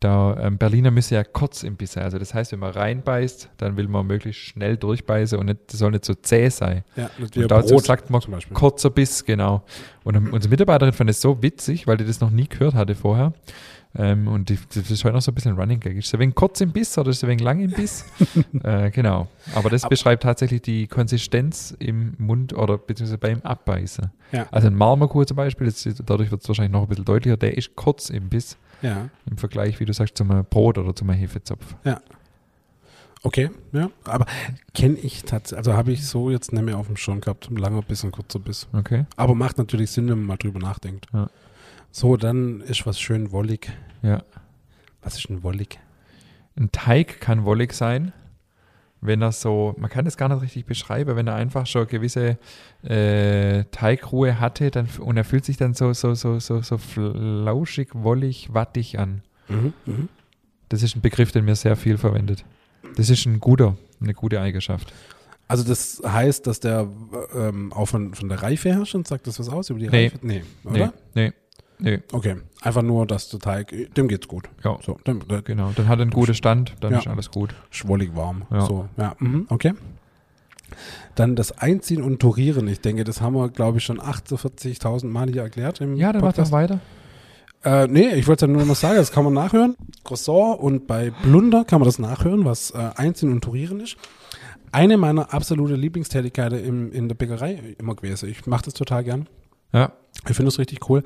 [0.00, 2.04] da ähm, Berliner müssen ja kurz im Biss sein.
[2.04, 5.78] Also das heißt, wenn man reinbeißt, dann will man möglichst schnell durchbeißen und nicht, das
[5.78, 6.82] soll nicht so zäh sein.
[6.96, 8.20] Ja, Und dazu Brot sagt man
[8.52, 9.62] kurzer Biss, genau.
[10.04, 12.94] Und ähm, unsere Mitarbeiterin fand es so witzig, weil die das noch nie gehört hatte
[12.94, 13.32] vorher.
[13.94, 15.96] Ähm, und die, das ist heute noch so ein bisschen Running Gag.
[15.96, 18.06] Ist es ein wenig kurz im Biss oder ist es ein wenig lang im Biss?
[18.62, 19.28] äh, genau.
[19.54, 24.10] Aber das beschreibt tatsächlich die Konsistenz im Mund oder beziehungsweise beim Abbeißen.
[24.32, 24.46] Ja.
[24.50, 27.56] Also ein Marmorkuh zum Beispiel, ist- dadurch wird es wahrscheinlich noch ein bisschen deutlicher, der
[27.58, 31.74] ist kurz im Biss Ja, im Vergleich, wie du sagst, zum Brot oder zum Hefezopf.
[33.22, 33.90] okay, ja.
[34.04, 34.26] Aber
[34.74, 37.50] kenne ich tatsächlich, also habe ich so jetzt nicht mehr auf dem Schirm gehabt.
[37.50, 38.66] Ein langer Biss und kurzer Biss.
[38.72, 39.04] Okay?
[39.16, 41.06] Aber macht natürlich Sinn, wenn man mal drüber nachdenkt.
[41.12, 41.28] Ja.
[41.92, 43.70] So, dann ist was schön wollig.
[44.02, 44.22] Ja.
[45.02, 45.78] Was ist denn wollig?
[46.56, 48.12] Ein Teig kann wollig sein,
[49.02, 52.38] wenn er so, man kann das gar nicht richtig beschreiben, wenn er einfach schon gewisse
[52.82, 57.90] äh, Teigruhe hatte dann, und er fühlt sich dann so, so, so, so, so flauschig,
[57.92, 59.22] wollig, wattig an.
[59.48, 60.08] Mhm, mhm.
[60.70, 62.44] Das ist ein Begriff, den mir sehr viel verwendet.
[62.96, 64.92] Das ist ein guter, eine gute Eigenschaft.
[65.48, 66.88] Also das heißt, dass der
[67.34, 69.88] ähm, auch von, von der Reife her schon sagt das was aus über die.
[69.88, 70.18] Reife?
[70.22, 70.92] Nee, Nee, oder?
[71.14, 71.32] nee, nee,
[72.12, 74.48] Okay, einfach nur, dass der Teig, dem geht's gut.
[74.64, 75.72] ja, So, dem, der, genau.
[75.74, 76.98] Dann hat er einen guten Stand, dann Ja.
[77.00, 77.54] ist alles gut.
[77.70, 78.42] schwollig warm.
[78.50, 78.60] Ja.
[78.62, 79.72] So, ja, mhm, okay.
[81.14, 82.66] Dann das Einziehen und Turieren.
[82.68, 86.22] Ich denke, das haben wir, glaube ich, schon 48.000 Mal hier erklärt im Ja, dann
[86.22, 86.80] macht doch weiter.
[87.64, 89.76] Äh, nee, ich wollte ja nur noch sagen, das kann man nachhören.
[90.04, 93.96] Croissant und bei Blunder kann man das nachhören, was äh, Einziehen und Turieren ist.
[94.72, 98.28] Eine meiner absoluten Lieblingstätigkeiten im, in der Bäckerei immer gewesen.
[98.30, 99.28] Ich mache das total gern.
[99.72, 99.92] Ja,
[100.28, 101.02] Ich finde das richtig cool.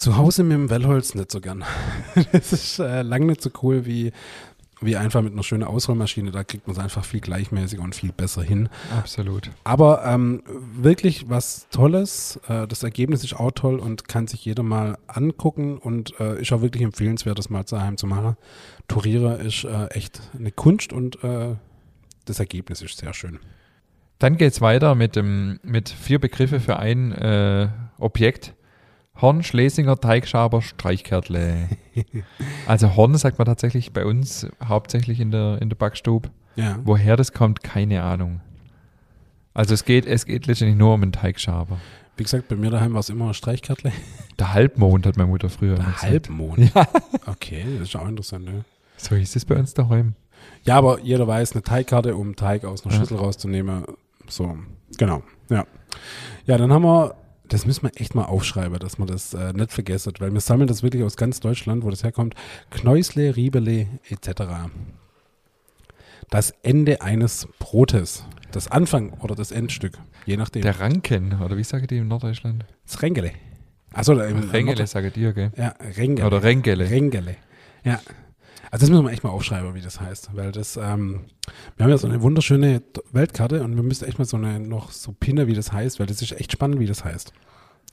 [0.00, 1.62] Zu Hause mit dem Wellholz nicht so gern.
[2.32, 4.12] Das ist äh, lang nicht so cool wie,
[4.80, 6.30] wie einfach mit einer schönen Ausrollmaschine.
[6.30, 8.70] Da kriegt man es einfach viel gleichmäßiger und viel besser hin.
[8.96, 9.50] absolut.
[9.62, 10.42] Aber ähm,
[10.74, 12.40] wirklich was Tolles.
[12.48, 16.50] Äh, das Ergebnis ist auch toll und kann sich jeder mal angucken und äh, ist
[16.54, 18.38] auch wirklich empfehlenswert, das mal zu Hause zu machen.
[18.88, 21.56] Turiere ist äh, echt eine Kunst und äh,
[22.24, 23.38] das Ergebnis ist sehr schön.
[24.18, 28.54] Dann geht's weiter mit, dem, mit vier Begriffe für ein äh, Objekt.
[29.20, 31.68] Horn, Schlesinger, Teigschaber, Streichkärtle.
[32.66, 36.30] also Horn sagt man tatsächlich bei uns hauptsächlich in der, in der Backstube.
[36.56, 36.78] Ja.
[36.84, 38.40] Woher das kommt, keine Ahnung.
[39.54, 41.78] Also es geht, es geht letztendlich nur um einen Teigschaber.
[42.16, 43.92] Wie gesagt, bei mir daheim war es immer ein Streichkärtle.
[44.38, 46.02] Der Halbmond hat meine Mutter früher Der.
[46.02, 46.72] Halbmond.
[47.26, 48.44] Okay, das ist auch interessant.
[48.44, 48.64] Ne?
[48.96, 50.14] So hieß es bei uns daheim.
[50.64, 53.00] Ja, aber jeder weiß, eine Teigkarte, um Teig aus einer Ja.
[53.00, 53.84] Schüssel rauszunehmen.
[54.28, 54.56] So,
[54.96, 55.22] genau.
[55.48, 55.66] Ja.
[56.46, 57.14] Ja, dann haben wir,
[57.50, 60.68] das müssen wir echt mal aufschreiben, dass man das äh, nicht vergessen, weil wir sammeln
[60.68, 62.34] das wirklich aus ganz Deutschland, wo das herkommt.
[62.70, 64.42] Knäusle, Riebele etc.
[66.30, 68.24] Das Ende eines Brotes.
[68.52, 70.62] Das Anfang oder das Endstück, je nachdem.
[70.62, 72.64] Der Ranken, oder wie sagen die in Norddeutschland?
[72.84, 73.32] das Rengele.
[73.92, 75.52] Achso, im Rengele, sage dir, gell?
[75.56, 76.26] Ja, Rengele.
[76.26, 76.88] Oder Rengele.
[76.88, 77.36] Rengele.
[77.84, 78.00] Ja.
[78.70, 80.30] Also das müssen wir echt mal aufschreiben, wie das heißt.
[80.34, 81.24] Weil das, ähm,
[81.76, 84.92] wir haben ja so eine wunderschöne Weltkarte und wir müssen echt mal so eine noch
[84.92, 87.32] so pinnen, wie das heißt, weil das ist echt spannend, wie das heißt.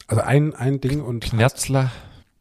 [0.08, 1.92] Also ein, ein Ding und Knerzler,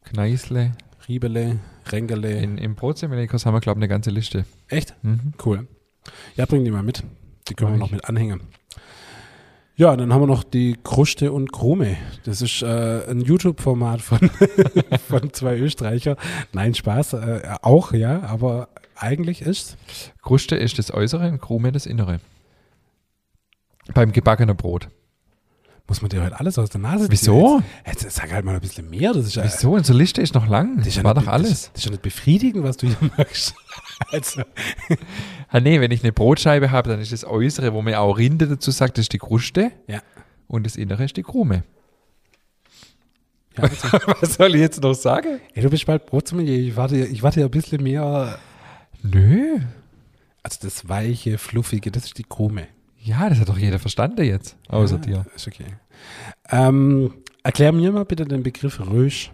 [0.03, 0.73] Kneisle.
[1.07, 1.59] Riebele,
[1.91, 2.41] Rengele.
[2.41, 4.45] In, Im Brotsemilikos haben wir, glaube ich, eine ganze Liste.
[4.67, 4.93] Echt?
[5.03, 5.33] Mhm.
[5.43, 5.67] Cool.
[6.35, 7.03] Ja, bring die mal mit.
[7.47, 8.41] Die können wir noch mit anhängen.
[9.79, 11.97] Ja, dann haben wir noch die Kruste und Krume.
[12.23, 14.31] Das ist äh, ein YouTube-Format von,
[15.07, 16.17] von zwei Österreicher.
[16.51, 17.13] Nein, Spaß.
[17.13, 19.77] Äh, auch, ja, aber eigentlich ist
[20.23, 22.19] Kruste ist das Äußere und Krume das Innere.
[23.93, 24.89] Beim gebackenen Brot.
[25.87, 27.11] Muss man dir heute alles aus der Nase ziehen?
[27.11, 27.63] Wieso?
[27.85, 29.13] Jetzt, jetzt sag halt mal ein bisschen mehr.
[29.13, 29.71] Das ist ja, Wieso?
[29.73, 30.77] Unsere Liste ist noch lang.
[30.77, 31.49] das Das war doch alles.
[31.49, 33.55] Das, das ist ja nicht befriedigend, was du hier machst.
[34.11, 34.41] Also,
[35.49, 38.47] Ah, nee, wenn ich eine Brotscheibe habe, dann ist das Äußere, wo man auch Rinde
[38.47, 39.71] dazu sagt, das ist die Kruste.
[39.87, 40.01] Ja.
[40.47, 41.63] Und das Innere ist die Krume.
[43.57, 43.63] ja,
[44.21, 45.39] Was soll ich jetzt noch sagen?
[45.53, 46.67] ey, du bist bald Brotsommelier.
[46.67, 48.37] Ich warte, ich warte ja ein bisschen mehr.
[49.03, 49.59] Nö.
[50.43, 52.67] Also das weiche, fluffige, das ist die Krume.
[53.07, 54.57] Ja, das hat doch jeder verstanden jetzt.
[54.67, 55.25] Außer ja, dir.
[55.33, 55.65] Ist okay.
[56.49, 59.31] Ähm, erklär mir mal bitte den Begriff Rösch.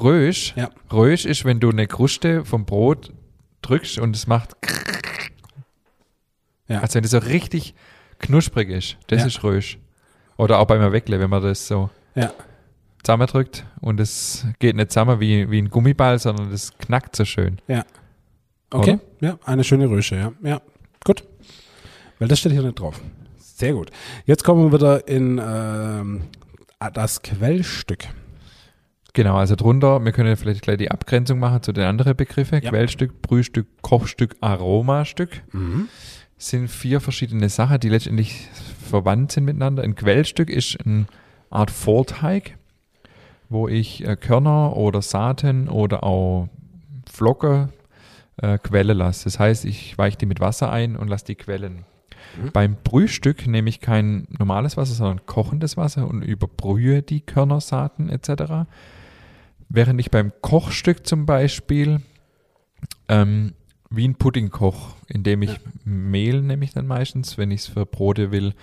[0.00, 0.52] Rösch.
[0.56, 0.68] Ja.
[0.92, 3.12] Rösch ist, wenn du eine Kruste vom Brot
[3.62, 4.56] drückst und es macht.
[6.66, 6.80] Ja.
[6.80, 7.74] Also wenn das so richtig
[8.18, 8.96] knusprig ist.
[9.06, 9.26] Das Ja.
[9.26, 9.78] ist Rösch.
[10.36, 12.32] Oder auch beim Weckle, wenn man das so Ja.
[13.04, 17.58] zusammendrückt und es geht nicht zusammen wie, wie ein Gummiball, sondern das knackt so schön.
[18.70, 18.98] Okay.
[19.20, 20.32] Ja, eine schöne Rösche, ja.
[20.42, 20.60] Ja.
[22.22, 23.00] Weil das steht hier nicht drauf.
[23.36, 23.90] Sehr gut.
[24.26, 26.22] Jetzt kommen wir wieder in ähm,
[26.94, 28.04] das Quellstück.
[29.12, 32.62] Genau, also drunter, wir können vielleicht gleich die Abgrenzung machen zu den anderen Begriffen.
[32.62, 32.70] Ja.
[32.70, 35.42] Quellstück, Brühstück, Kochstück, Aromastück.
[35.50, 35.88] Mhm.
[36.38, 38.46] sind vier verschiedene Sachen, die letztendlich
[38.88, 39.82] verwandt sind miteinander.
[39.82, 41.06] Ein Quellstück ist eine
[41.50, 42.56] Art Vorteig,
[43.48, 46.48] wo ich äh, Körner oder Saaten oder auch
[47.12, 47.70] Flocken
[48.36, 49.24] äh, quellen lasse.
[49.24, 51.84] Das heißt, ich weiche die mit Wasser ein und lasse die quellen.
[52.40, 52.52] Mhm.
[52.52, 58.08] Beim Brühstück nehme ich kein normales Wasser, sondern kochendes Wasser und überbrühe die Körner, Saaten
[58.08, 58.68] etc.
[59.68, 62.00] Während ich beim Kochstück zum Beispiel
[63.08, 63.54] ähm,
[63.90, 65.58] wie ein Pudding koch, indem ich Ja.
[65.84, 68.54] Mehl nehme ich dann meistens, wenn ich es für Brote will,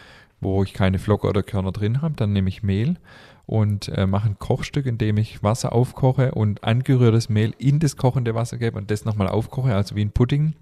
[0.42, 2.98] wo ich keine Flocke oder Körner drin habe, dann nehme ich Mehl
[3.46, 8.36] und äh, mache ein Kochstück, indem ich Wasser aufkoche und angerührtes Mehl in das kochende
[8.36, 10.54] Wasser gebe und das nochmal aufkoche, also wie ein Pudding.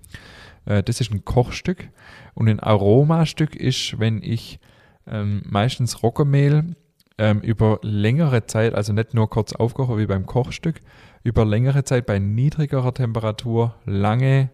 [0.68, 1.90] Äh, das ist ein Kochstück.
[2.34, 4.60] Und ein Aromastück ist, wenn ich
[5.08, 6.76] ähm, meistens Roggenmehl
[7.18, 10.80] ähm, über längere Zeit, also nicht nur kurz aufkoche wie beim Kochstück,
[11.24, 14.50] über längere Zeit bei niedrigerer Temperatur lange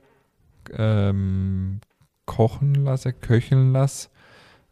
[0.77, 1.81] ähm,
[2.25, 4.09] kochen lasse, köcheln lasse,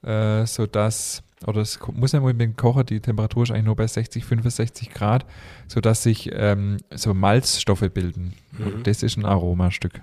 [0.03, 3.87] äh, sodass, oder es muss ja mit dem Kocher, die Temperatur ist eigentlich nur bei
[3.87, 5.25] 60, 65 Grad,
[5.67, 8.33] sodass sich ähm, so Malzstoffe bilden.
[8.53, 8.83] Mhm.
[8.83, 10.01] Das ist ein Aromastück.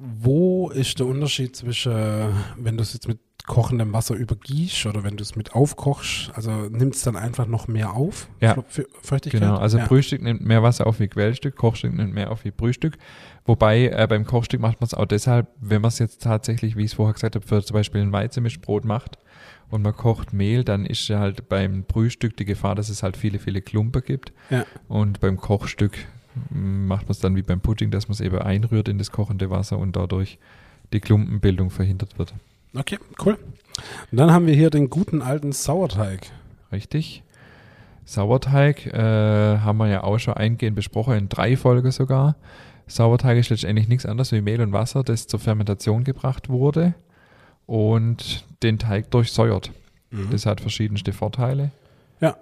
[0.00, 1.92] Wo ist der Unterschied zwischen,
[2.56, 6.50] wenn du es jetzt mit kochendem Wasser übergießt oder wenn du es mit aufkochst, also
[6.50, 8.28] nimmt es dann einfach noch mehr auf?
[8.40, 8.54] Ja.
[8.68, 9.40] Feu- Feuchtigkeit?
[9.40, 9.86] Genau, also ja.
[9.86, 12.96] Brühstück nimmt mehr Wasser auf wie Quellstück, Kochstück nimmt mehr auf wie Brühstück.
[13.44, 16.82] Wobei äh, beim Kochstück macht man es auch deshalb, wenn man es jetzt tatsächlich, wie
[16.84, 19.18] ich es vorher gesagt habe, für zum Beispiel ein Weizenmischbrot macht
[19.70, 23.16] und man kocht Mehl, dann ist ja halt beim Brühstück die Gefahr, dass es halt
[23.16, 24.32] viele, viele Klumper gibt.
[24.50, 24.64] Ja.
[24.86, 25.98] Und beim Kochstück
[26.50, 29.50] macht man es dann wie beim Pudding, dass man es eben einrührt in das kochende
[29.50, 30.38] Wasser und dadurch
[30.92, 32.34] die Klumpenbildung verhindert wird.
[32.74, 33.38] Okay, cool.
[34.10, 36.20] Und dann haben wir hier den guten alten Sauerteig.
[36.72, 37.22] Richtig.
[38.04, 42.36] Sauerteig äh, haben wir ja auch schon eingehend besprochen, in drei Folgen sogar.
[42.86, 46.94] Sauerteig ist letztendlich nichts anderes wie Mehl und Wasser, das zur Fermentation gebracht wurde
[47.66, 49.72] und den Teig durchsäuert.
[50.30, 51.70] Das hat verschiedenste Vorteile.
[52.20, 52.36] Ja.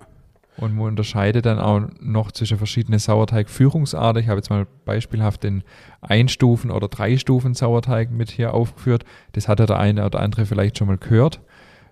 [0.58, 4.22] Und man unterscheidet dann auch noch zwischen verschiedenen Sauerteigführungsarten.
[4.22, 5.62] Ich habe jetzt mal beispielhaft den
[6.00, 9.04] Einstufen- oder Drei-Stufen-Sauerteig mit hier aufgeführt.
[9.32, 11.40] Das hat ja der eine oder andere vielleicht schon mal gehört.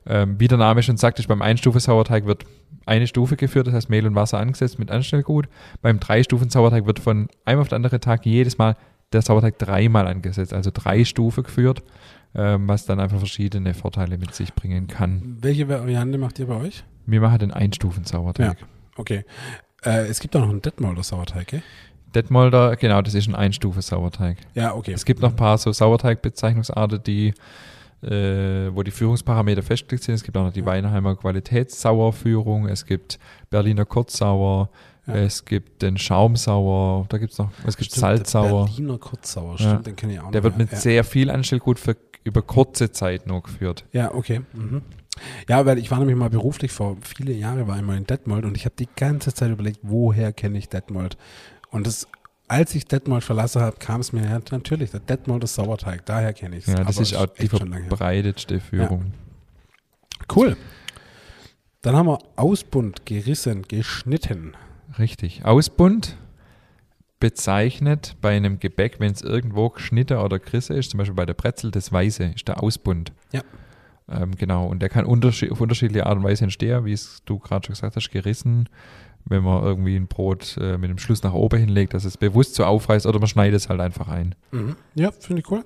[0.06, 2.44] Ähm, wie der Name schon sagt, ist beim Einstufe-Sauerteig wird
[2.86, 5.48] eine Stufe geführt, das heißt Mehl und Wasser angesetzt mit Anstellgut.
[5.80, 8.76] Beim Drei-Stufen-Sauerteig wird von einem auf den anderen Tag jedes Mal
[9.12, 11.82] der Sauerteig dreimal angesetzt, also drei Stufen geführt,
[12.34, 15.38] ähm, was dann einfach verschiedene Vorteile mit sich bringen kann.
[15.40, 16.84] Welche Variante macht ihr bei euch?
[17.06, 18.56] Wir machen den Einstufen-Sauerteig.
[18.96, 19.24] Okay.
[19.84, 21.62] Äh, es gibt auch noch einen Detmolder Sauerteig, gell?
[22.14, 24.38] Detmolder, genau, das ist ein Einstufe-Sauerteig.
[24.54, 24.92] Ja, okay.
[24.92, 27.34] Es gibt noch ein paar so Sauerteigbezeichnungsarten, die,
[28.02, 30.14] äh, wo die Führungsparameter festgelegt sind.
[30.14, 33.18] Es gibt auch noch die Weinheimer Qualitätssauerführung, es gibt
[33.50, 34.70] Berliner Kurzsauer,
[35.06, 35.16] Ja.
[35.16, 38.66] es gibt den Schaumsauer, da gibt es noch, es gibt Stimmt, Salzsauer.
[38.66, 39.68] Der Berliner Kurzsauer, Ja.
[39.68, 40.30] stimmt, den kenne ich auch noch.
[40.32, 40.58] Der wird ja.
[40.58, 40.78] mit ja.
[40.78, 43.84] sehr viel Anstellgut für, über kurze Zeit nur geführt.
[43.92, 44.40] Ja, okay.
[44.54, 44.82] Mhm.
[45.48, 48.44] Ja, weil ich war nämlich mal beruflich vor viele Jahre war ich mal in Detmold
[48.44, 51.16] und ich habe die ganze Zeit überlegt, woher kenne ich Detmold?
[51.70, 52.08] Und das,
[52.48, 56.56] als ich Detmold verlassen habe, kam es mir ja natürlich, der Detmolder Sauerteig, daher kenne
[56.56, 56.74] ich es.
[56.74, 59.12] Ja, das ist auch die verbreitetste Führung.
[60.34, 60.56] Cool.
[61.82, 64.54] Dann haben wir Ausbund, gerissen, geschnitten.
[64.98, 65.44] Richtig.
[65.44, 66.16] Ausbund
[67.20, 71.34] bezeichnet bei einem Gebäck, wenn es irgendwo geschnitten oder Krisse ist, zum Beispiel bei der
[71.34, 73.12] Brezel, das Weiße ist der Ausbund.
[73.32, 73.42] Ja.
[74.10, 74.66] Ähm, genau.
[74.66, 77.74] Und der kann unterschied auf unterschiedliche Art und Weise entstehen, wie es du gerade schon
[77.74, 78.68] gesagt hast, gerissen.
[79.24, 82.56] Wenn man irgendwie ein Brot äh, mit dem Schluss nach oben hinlegt, dass es bewusst
[82.56, 84.34] so aufreißt oder man schneidet es halt einfach ein.
[84.50, 84.76] Mhm.
[84.94, 85.64] Ja, finde ich cool.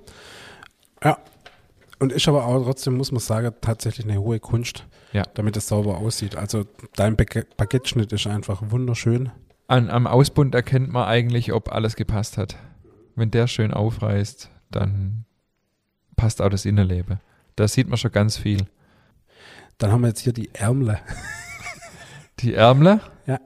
[1.03, 1.17] Ja.
[1.99, 5.23] Und ist aber auch trotzdem, muss man sagen, tatsächlich eine hohe Kunst, Ja.
[5.33, 6.35] damit es sauber aussieht.
[6.35, 9.31] Also dein Bague- Baguette-Schnitt ist einfach wunderschön.
[9.67, 12.55] An, am Ausbund erkennt man eigentlich, ob alles gepasst hat.
[13.15, 15.25] Wenn der schön aufreißt, dann
[16.15, 17.19] passt auch das Innenleben.
[17.55, 18.65] Da sieht man schon ganz viel.
[19.77, 20.99] Dann haben wir jetzt hier die Ärmel.
[22.39, 23.37] Die Ärmel, Ja.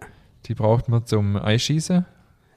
[0.45, 2.05] die braucht man zum Eischießen.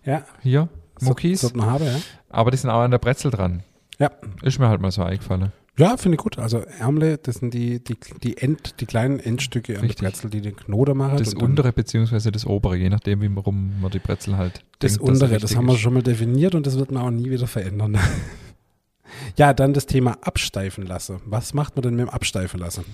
[0.04, 1.40] Ja, Hier, so- Muckis.
[1.40, 1.96] sollte man haben, ja.
[2.28, 3.62] Aber die sind auch an der Brezel dran.
[3.98, 4.10] Ja.
[4.42, 5.52] Ist mir halt mal so eingefallen.
[5.78, 6.38] Ja, finde ich gut.
[6.38, 10.40] Also Ärmel, das sind die, die, die, End, die kleinen Endstücke an der Brezel, die
[10.40, 11.18] den Knoten machen.
[11.18, 14.64] Das untere beziehungsweise das obere, je nachdem, wie warum man die Brezel halt.
[14.78, 17.30] Das denkt, untere, das haben wir schon mal definiert und das wird man auch nie
[17.30, 17.98] wieder verändern.
[19.36, 21.20] ja, dann das Thema absteifen lassen.
[21.26, 22.84] Was macht man denn mit dem Absteifen lassen?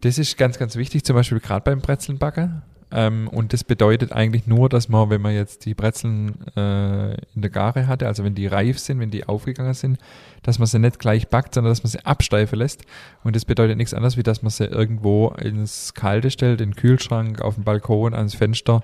[0.00, 2.62] Das ist ganz, ganz wichtig, zum Beispiel gerade beim Brezelnbacken.
[2.90, 7.42] Ähm, und das bedeutet eigentlich nur, dass man, wenn man jetzt die Brezeln äh, in
[7.42, 9.98] der Gare hatte, also wenn die reif sind, wenn die aufgegangen sind,
[10.42, 12.84] dass man sie nicht gleich backt, sondern dass man sie absteifen lässt.
[13.24, 16.76] Und das bedeutet nichts anderes, wie dass man sie irgendwo ins Kalte stellt, in den
[16.76, 18.82] Kühlschrank, auf den Balkon, ans Fenster,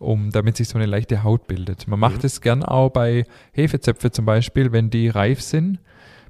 [0.00, 1.86] um, damit sich so eine leichte Haut bildet.
[1.86, 2.26] Man macht Mhm.
[2.26, 5.78] es gern auch bei Hefezöpfe zum Beispiel, wenn die reif sind,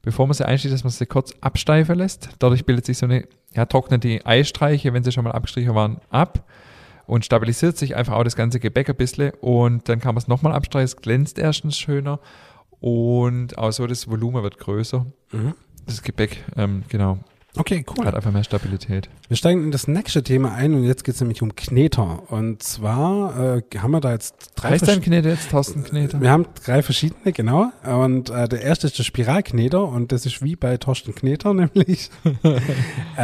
[0.02, 2.28] bevor man sie einschließt, dass man sie kurz absteifen lässt.
[2.38, 6.00] Dadurch bildet sich so eine, ja, trocknet die Eistreiche, wenn sie schon mal abgestrichen waren,
[6.10, 6.44] ab
[7.06, 10.28] und stabilisiert sich einfach auch das ganze Gebäck ein bisschen und dann kann man es
[10.28, 12.20] nochmal abstreichen, es glänzt erstens schöner
[12.80, 15.06] und auch so das Volumen wird größer.
[15.86, 17.18] Das Gebäck, ähm, genau,
[17.56, 18.04] Okay, cool.
[18.04, 19.08] hat einfach mehr Stabilität.
[19.28, 22.30] Wir steigen in das nächste Thema ein und jetzt geht es nämlich um Kneter.
[22.32, 26.20] Und zwar äh, haben wir da jetzt drei Heißt dein verschi- Knete jetzt Thorsten Kneter?
[26.20, 27.70] Wir haben drei verschiedene, genau.
[27.84, 32.10] Und äh, der erste ist der Spiralkneter und das ist wie bei Torsten Kneter nämlich.
[33.16, 33.20] äh,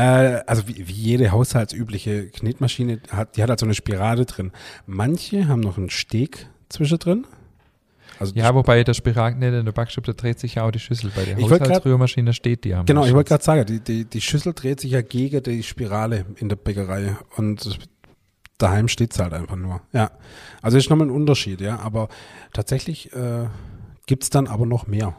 [0.46, 4.52] also wie, wie jede haushaltsübliche Knetmaschine, hat, die hat halt so eine Spirale drin.
[4.86, 7.26] Manche haben noch einen Steg zwischendrin.
[8.20, 11.10] Also Ja, wobei der Spiralknete in der Backstube, da dreht sich ja auch die Schüssel.
[11.16, 12.82] Bei der Haushaltsrührmaschine steht die ja.
[12.82, 16.26] Genau, ich wollte gerade sagen, die, die, die Schüssel dreht sich ja gegen die Spirale
[16.36, 17.78] in der Bäckerei und
[18.58, 19.80] daheim steht es halt einfach nur.
[19.94, 20.10] Ja,
[20.60, 22.08] also ist nochmal ein Unterschied, ja, aber
[22.52, 23.46] tatsächlich äh,
[24.04, 25.16] gibt es dann aber noch mehr.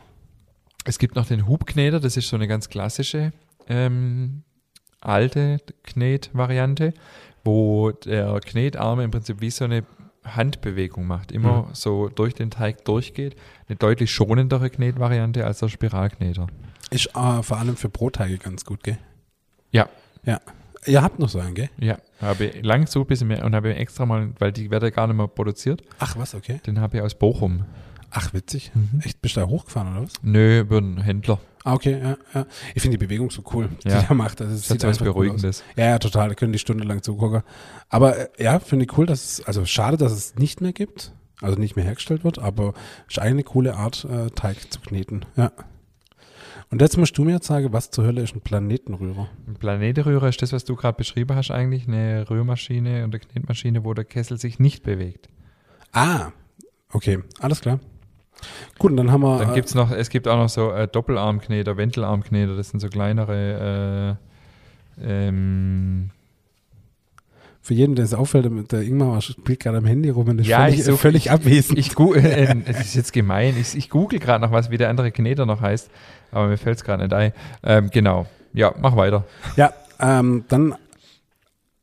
[0.85, 3.33] Es gibt noch den Hubkneter, das ist so eine ganz klassische
[3.67, 4.43] ähm,
[4.99, 6.93] alte Knetvariante,
[7.43, 9.83] wo der Knetarm im Prinzip wie so eine
[10.23, 11.73] Handbewegung macht, immer Mhm.
[11.73, 13.35] so durch den Teig durchgeht.
[13.67, 16.47] Eine deutlich schonendere Knetvariante als der Spiralkneter.
[16.91, 18.97] Ist äh, vor allem für Brotteige ganz gut, gell?
[19.71, 19.87] Ja.
[20.25, 20.39] Ja.
[20.85, 21.69] Ihr habt noch so einen, gell?
[21.79, 24.91] Ja, habe ich lang so ein bisschen mehr und habe extra mal, weil die werden
[24.91, 26.59] gar nicht mehr produziert, Ach, was, okay.
[26.65, 27.65] den habe ich aus Bochum.
[28.09, 28.71] Ach, witzig.
[28.73, 28.99] Mhm.
[29.03, 30.13] Echt, bist du da hochgefahren, oder was?
[30.23, 31.39] Nö, über einen Händler.
[31.63, 32.45] Ah, okay, ja, ja.
[32.73, 34.05] Ich finde die Bewegung so cool, die Ja.
[34.09, 34.41] er macht.
[34.41, 35.35] Also, Das hat sieht so was einfach cool aus.
[35.41, 35.63] Beruhigendes.
[35.75, 36.29] Ja, ja, total.
[36.29, 37.43] Da können die stundenlang zugucken.
[37.89, 41.13] Aber äh, ja, finde ich cool, dass es, also schade, dass es nicht mehr gibt,
[41.39, 42.73] also nicht mehr hergestellt wird, aber
[43.07, 45.25] ist eine coole Art, äh, Teig zu kneten.
[45.35, 45.51] Ja.
[46.71, 49.27] Und jetzt musst du mir jetzt sagen, was zur Hölle ist ein Planetenrührer?
[49.45, 53.83] Ein Planetenrührer ist das, was du gerade beschrieben hast, eigentlich eine Rührmaschine und eine Knetmaschine,
[53.83, 55.27] wo der Kessel sich nicht bewegt.
[55.91, 56.31] Ah,
[56.93, 57.79] okay, alles klar.
[58.79, 59.39] Gut, und dann haben wir.
[59.39, 62.87] Dann äh, gibt's noch, es gibt auch noch so äh, Doppelarmkneter, Wendelarmkneter, das sind so
[62.89, 64.17] kleinere
[64.99, 66.09] äh, ähm,
[67.63, 70.61] für jeden, der es auffällt, der Ingmar spielt gerade am Handy rum und ist Ja,
[70.63, 71.77] völlig, ich such- völlig abwesend.
[71.77, 73.55] Ich äh, das ist jetzt gemein.
[73.59, 75.91] Ich, ich google gerade noch was, wie der andere Kneter noch heißt,
[76.31, 77.33] aber mir fällt es gerade nicht ein.
[77.63, 78.25] Ähm, genau.
[78.53, 79.25] Ja, mach weiter.
[79.57, 80.75] Ja, ähm, dann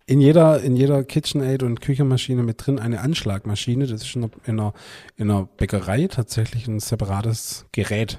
[0.08, 3.86] in jeder, in jeder KitchenAid und Küchenmaschine mit drin eine Anschlagmaschine.
[3.86, 4.72] Das ist in einer, in einer,
[5.16, 8.18] in einer Bäckerei tatsächlich ein separates Gerät.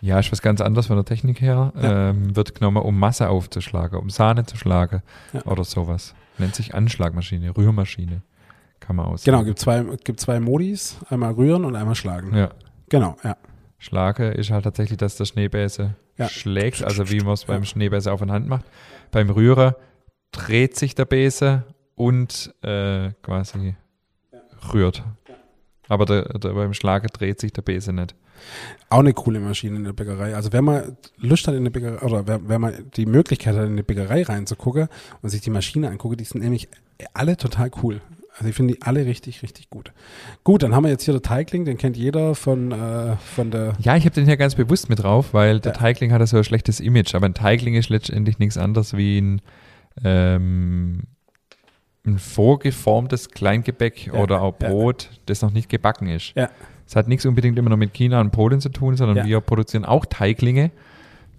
[0.00, 1.72] Ja, ist was ganz anderes von der Technik her.
[1.80, 2.10] Ja.
[2.10, 5.44] Ähm, wird genommen, um Masse aufzuschlagen, um Sahne zu schlagen Ja.
[5.46, 6.14] oder sowas.
[6.38, 8.22] Nennt sich Anschlagmaschine, Rührmaschine.
[8.80, 9.24] Kann man aus.
[9.24, 12.36] Genau, gibt zwei, gibt zwei Modis, einmal rühren und einmal schlagen.
[12.36, 12.50] Ja.
[12.90, 13.36] Genau, ja.
[13.78, 16.28] Schlage ist halt tatsächlich, dass der Schneebäse Ja.
[16.28, 17.64] schlägt, also wie man es beim.
[17.64, 18.64] Schneebäse auf der Hand macht.
[19.10, 19.76] Beim Rührer
[20.34, 23.74] dreht sich der Bäse und äh, quasi
[24.72, 25.02] rührt.
[25.88, 28.14] Aber der, der, beim Schlagen dreht sich der Bäse nicht.
[28.88, 30.34] Auch eine coole Maschine in der Bäckerei.
[30.34, 33.64] Also wer mal Lust hat in eine Bäckerei, oder wer, wer mal die Möglichkeit hat,
[33.66, 34.88] in eine Bäckerei reinzugucken
[35.22, 36.68] und sich die Maschine angucke, die sind nämlich
[37.12, 38.00] alle total cool.
[38.36, 39.92] Also ich finde die alle richtig, richtig gut.
[40.42, 43.74] Gut, dann haben wir jetzt hier den Teigling, den kennt jeder von, äh, von der
[43.78, 45.78] Ja, ich habe den hier ganz bewusst mit drauf, weil der Ja.
[45.78, 47.14] Teigling hat ja so ein schlechtes Image.
[47.14, 49.40] Aber ein Teigling ist letztendlich nichts anderes wie ein,
[50.02, 51.02] ähm,
[52.06, 54.68] ein vorgeformtes Kleingebäck Ja, oder auch ja.
[54.68, 56.32] Brot, das noch nicht gebacken ist.
[56.34, 56.50] Ja.
[56.86, 59.24] Es hat nichts unbedingt immer noch mit China und Polen zu tun, sondern Ja.
[59.24, 60.70] wir produzieren auch Teiglinge,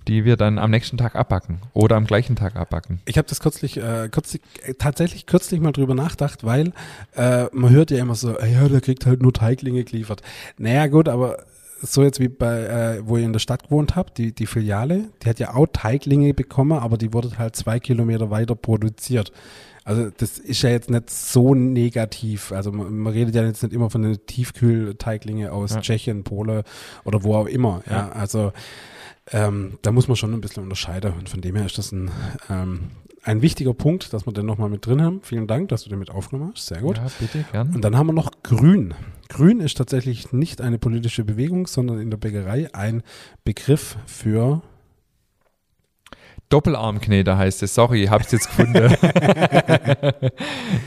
[0.08, 3.00] die wir dann am nächsten Tag abbacken oder am gleichen Tag abbacken.
[3.06, 6.74] Ich habe das kürzlich, äh, kürzlich äh, tatsächlich kürzlich mal drüber nachgedacht, weil
[7.16, 10.22] äh, man hört ja immer so, ja, der kriegt halt nur Teiglinge geliefert.
[10.58, 11.38] Naja, gut, aber
[11.86, 15.10] so jetzt wie bei, äh, wo ihr in der Stadt gewohnt habt, die, die Filiale,
[15.24, 19.32] die hat ja auch Teiglinge bekommen, aber die wurde halt zwei Kilometer weiter produziert.
[19.84, 22.52] Also das ist ja jetzt nicht so negativ.
[22.52, 25.82] Also man, man redet ja jetzt nicht immer von den Tiefkühlteiglinge aus Ja.
[25.82, 26.64] Tschechien, Polen
[27.04, 27.84] oder wo auch immer.
[27.88, 28.10] Ja, Ja.
[28.10, 28.52] also
[29.32, 31.14] ähm, da muss man schon ein bisschen unterscheiden.
[31.14, 32.10] Und von dem her ist das ein,
[32.50, 32.92] ähm,
[33.26, 35.22] ein wichtiger Punkt, dass wir den nochmal mit drin haben.
[35.24, 36.68] Vielen Dank, dass du den mit aufgenommen hast.
[36.68, 36.98] Sehr gut.
[36.98, 37.74] Ja, bitte, gern.
[37.74, 38.94] Und dann haben wir noch Grün.
[39.30, 43.02] Grün ist tatsächlich nicht eine politische Bewegung, sondern in der Bäckerei ein
[43.44, 44.62] Begriff für.
[46.50, 47.74] Doppelarmkneter heißt es.
[47.74, 48.94] Sorry, ich hab's jetzt gefunden.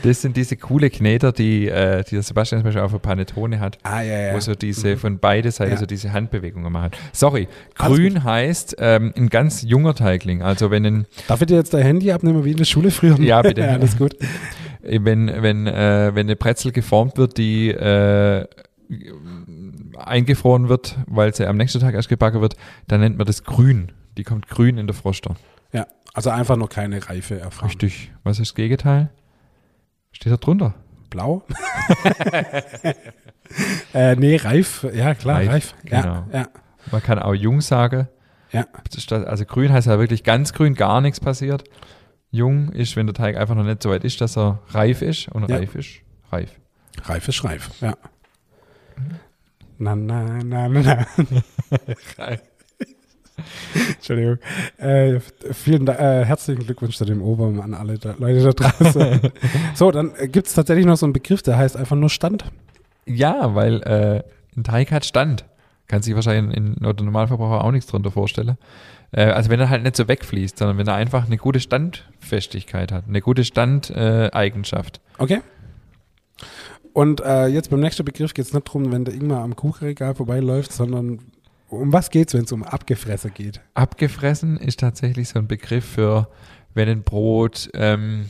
[0.03, 3.59] das sind diese coole Kneter, die, äh, die der Sebastian zum Beispiel auch für Panettone
[3.59, 3.77] hat.
[3.83, 5.77] Ah, ja, wo so diese von beide Seiten Ja.
[5.77, 6.91] so diese Handbewegungen machen.
[7.11, 10.41] Sorry, Alles grün heißt ähm, ein ganz junger Teigling.
[10.41, 13.19] Also wenn ein, Darf ich dir jetzt dein Handy abnehmen wie in der Schule früher?
[13.19, 13.61] Ja, bitte.
[13.61, 14.15] ja, alles gut.
[14.81, 18.45] wenn wenn äh, wenn eine Brezel geformt wird, die äh,
[19.97, 22.55] eingefroren wird, weil sie am nächsten Tag erst gebacken wird,
[22.87, 23.91] dann nennt man das grün.
[24.19, 25.35] Die kommt grün in der Froster.
[25.71, 27.67] Ja, also einfach noch keine Reife erfahren.
[27.67, 28.11] Richtig.
[28.25, 29.11] Was ist das Gegenteil?
[30.11, 30.73] Steht da drunter?
[31.09, 31.45] Blau?
[33.93, 34.85] äh, nee, reif.
[34.93, 35.49] Ja, klar, reif.
[35.49, 36.25] Reif, Ja, genau.
[36.33, 36.49] ja.
[36.91, 38.09] Man kann auch jung sagen.
[38.51, 38.67] Ja.
[39.25, 41.63] Also grün heißt ja wirklich ganz grün, gar nichts passiert.
[42.29, 45.29] Jung ist, wenn der Teig einfach noch nicht so weit ist, dass er reif ist.
[45.29, 45.55] Und Ja.
[45.55, 46.59] reif ist, reif.
[47.05, 47.95] Reif ist reif, ja.
[49.77, 51.05] Na, na, na, na, na.
[53.95, 54.37] Entschuldigung.
[54.77, 55.19] Äh,
[55.51, 59.19] vielen äh, herzlichen Glückwunsch zu dem Oberm an alle da, Leute da draußen.
[59.73, 62.45] so, dann gibt es tatsächlich noch so einen Begriff, der heißt einfach nur Stand.
[63.05, 64.23] Ja, weil äh,
[64.57, 65.45] ein Teig hat Stand.
[65.87, 68.57] Kann sich wahrscheinlich ein oder Normalverbraucher auch nichts drunter vorstellen.
[69.11, 72.91] Äh, also wenn er halt nicht so wegfließt, sondern wenn er einfach eine gute Standfestigkeit
[72.91, 74.33] hat, eine gute Standeigenschaft.
[74.33, 75.01] Äh, Eigenschaft.
[75.17, 75.41] Okay.
[76.93, 80.15] Und äh, jetzt beim nächsten Begriff geht es nicht darum, wenn der Ingmar am Kuchenregal
[80.15, 81.19] vorbeiläuft, sondern
[81.69, 83.61] um was geht es, wenn es um Abgefresser geht?
[83.73, 86.27] Abgefressen ist tatsächlich so ein Begriff für,
[86.73, 88.29] wenn ein Brot ähm,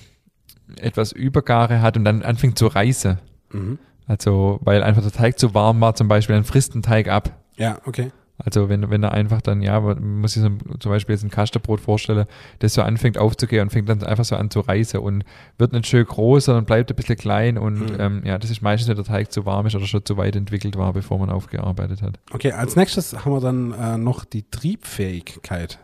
[0.78, 3.18] etwas Übergare hat und dann anfängt zu reißen.
[3.52, 3.80] Mhm.
[4.08, 7.32] Also, weil einfach der Teig zu warm war zum Beispiel, dann frisst ein Teig ab.
[7.58, 8.12] Ja, okay.
[8.44, 11.82] Also wenn, wenn er einfach dann, ja, muss sich so, zum Beispiel jetzt ein Kasterbrot
[11.82, 12.26] vorstellen,
[12.60, 15.26] das so anfängt aufzugehen und fängt dann einfach so an zu reißen und
[15.58, 17.96] wird nicht schön groß, sondern bleibt ein bisschen klein und Mhm.
[18.00, 20.38] ähm, ja, das ist meistens, wenn der Teig zu warm ist oder schon zu weit
[20.38, 22.18] entwickelt war, bevor man aufgearbeitet hat.
[22.32, 25.80] Okay, als nächstes haben wir dann äh, noch die Triebfähigkeit.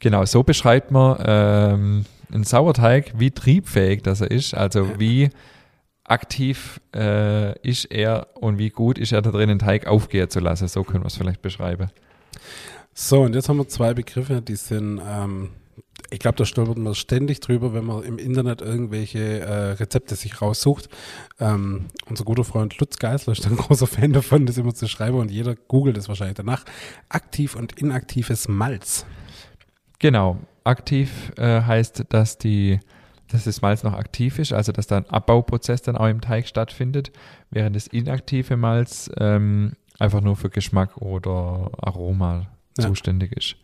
[0.00, 5.30] Genau, so beschreibt man ähm, einen Sauerteig, wie triebfähig das er ist, also wie
[6.08, 10.40] aktiv äh, ist er und wie gut ist er da drin, den Teig aufgehen zu
[10.40, 10.68] lassen.
[10.68, 11.90] So können wir es vielleicht beschreiben.
[12.94, 15.50] So, und jetzt haben wir zwei Begriffe, die sind, ähm,
[16.10, 20.40] ich glaube, da stolpert man ständig drüber, wenn man im Internet irgendwelche äh, Rezepte sich
[20.40, 20.88] raussucht.
[21.38, 25.18] Ähm, unser guter Freund Lutz Geisler ist ein großer Fan davon, das immer zu schreiben
[25.18, 26.64] und jeder googelt es wahrscheinlich danach.
[27.08, 29.04] Aktiv und inaktives Malz.
[29.98, 32.80] Genau, aktiv äh, heißt, dass die
[33.30, 36.46] dass das Malz noch aktiv ist, also dass da ein Abbauprozess dann auch im Teig
[36.46, 37.10] stattfindet,
[37.50, 42.46] während das inaktive Malz ähm, einfach nur für Geschmack oder Aroma
[42.78, 42.86] Ja.
[42.88, 43.56] zuständig ist.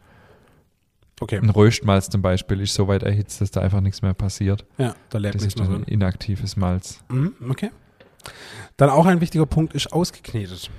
[1.20, 4.64] Okay, Ein Röstmalz zum Beispiel ist so weit erhitzt, dass da einfach nichts mehr passiert.
[4.78, 5.84] ja, da lernt Das ist dann ein drin.
[5.84, 6.98] inaktives Malz.
[7.10, 7.70] Mhm, okay.
[8.76, 10.70] Dann auch ein wichtiger Punkt ist ausgeknetet.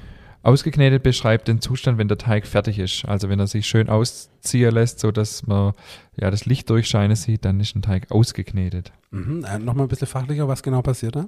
[0.44, 3.06] Ausgeknetet beschreibt den Zustand, wenn der Teig fertig ist.
[3.06, 5.74] Also wenn er sich schön ausziehen lässt, so dass man
[6.20, 8.91] ja das Licht durchscheinen sieht, dann ist ein Teig ausgeknetet.
[9.12, 9.46] Mhm.
[9.46, 11.28] Äh, Nochmal ein bisschen fachlicher, was genau passiert da?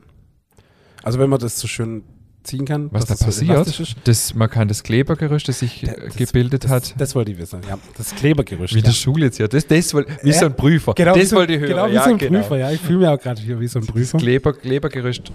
[1.02, 2.04] Also wenn man das so schön
[2.44, 3.96] ziehen kann, Was da so passiert, ist.
[4.04, 7.38] das, man kann das Klebergerüst, das sich äh, Das- gebildet das, hat, Das wollte ich
[7.40, 7.80] wissen, ja.
[7.98, 8.74] Das Klebergerüst.
[8.76, 8.84] wie ja.
[8.86, 11.38] der Schule jetzt hier, das, das woll- wie Ja, so ein Prüfer, Genau, das so,
[11.38, 11.70] wollte ich hören.
[11.70, 12.40] Genau, wie ja, so ein genau.
[12.42, 12.72] Prüfer, ja.
[12.72, 14.18] Ich fühle mich auch gerade hier wie so ein Prüfer.
[14.18, 15.32] Das Kleber, Klebergerüst,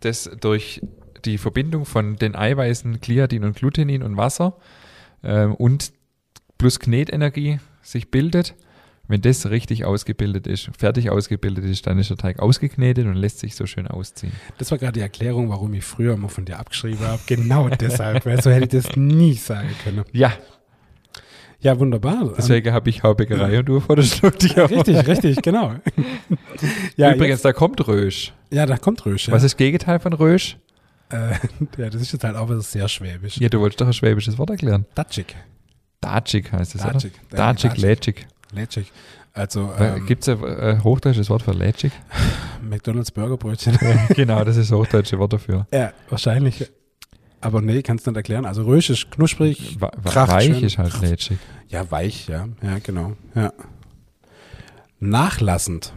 [0.00, 0.80] das durch
[1.26, 4.56] die Verbindung von den Eiweißen Gliadin und Glutenin und Wasser
[5.22, 5.92] ähm, und
[6.58, 8.54] plus Knetenergie sich bildet.
[9.08, 13.38] Wenn das richtig ausgebildet ist, fertig ausgebildet ist, dann ist der Teig ausgeknetet und lässt
[13.38, 14.32] sich so schön ausziehen.
[14.58, 17.20] Das war gerade die Erklärung, warum ich früher immer von dir abgeschrieben habe.
[17.26, 20.02] Genau deshalb, weil so hätte ich das nie sagen können.
[20.12, 20.32] Ja,
[21.60, 22.34] Ja, wunderbar.
[22.36, 24.38] deswegen habe ich Haubäckerei und du vor der Stunde.
[24.56, 25.74] Ähm, richtig, richtig, genau.
[26.96, 28.32] ja, Übrigens, da kommt Rösch.
[28.50, 29.28] jetzt, ja, da kommt Rösch.
[29.28, 29.34] Ja.
[29.34, 30.58] Was ist das Gegenteil von Rösch?
[31.10, 31.32] Äh,
[31.78, 33.38] ja, das ist jetzt halt auch wieder sehr schwäbisch.
[33.38, 34.86] Ja, du wolltest doch ein schwäbisches Wort erklären.
[34.94, 35.34] Datschig.
[36.00, 37.12] Datschig heißt es, Datschig.
[37.28, 37.36] oder?
[37.36, 38.26] Datschig, Lätschig.
[38.52, 38.92] Lätschig.
[39.32, 41.92] Also Ähm, ähm, Gibt es ein äh, hochdeutsches Wort für Lätschig?
[42.62, 43.78] McDonalds Burgerbrötchen.
[44.14, 45.66] genau, das ist das hochdeutsche Wort dafür.
[45.72, 46.70] ja, wahrscheinlich.
[47.42, 48.46] Aber nee, kannst du nicht erklären.
[48.46, 49.76] Also Rösch ist knusprig.
[49.80, 50.64] Wa- Kracht weich schön.
[50.64, 51.38] ist halt lätschig.
[51.68, 52.48] Ja, weich, ja.
[52.62, 53.12] Ja, genau.
[53.34, 53.52] Ja.
[54.98, 55.92] Nachlassend.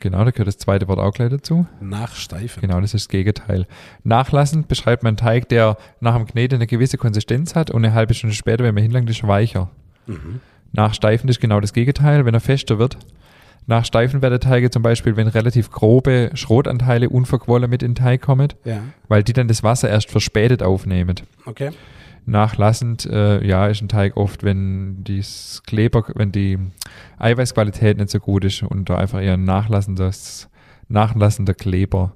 [0.00, 1.66] Genau, da gehört das zweite Wort auch gleich dazu.
[1.80, 2.60] Nachsteifen.
[2.60, 3.66] Genau, das ist das Gegenteil.
[4.02, 7.94] Nachlassend beschreibt man einen Teig, der nach dem Kneten eine gewisse Konsistenz hat und eine
[7.94, 9.70] halbe Stunde später, wenn man hinlangt, ist er weicher.
[10.06, 10.40] Mhm.
[10.72, 12.96] Nachsteifen ist genau das Gegenteil, wenn er fester wird.
[13.66, 18.48] Nachsteifen werden Teige zum Beispiel, wenn relativ grobe Schrotanteile unverquollen mit in den Teig kommen,
[18.64, 21.14] Ja, weil die dann das Wasser erst verspätet aufnehmen.
[21.46, 21.70] okay.
[22.26, 26.58] Nachlassend, äh, ja, ist ein Teig oft, wenn dies Kleber, wenn die
[27.18, 30.48] Eiweißqualität nicht so gut ist und da einfach eher ein nachlassendes,
[30.88, 32.14] nachlassender Kleber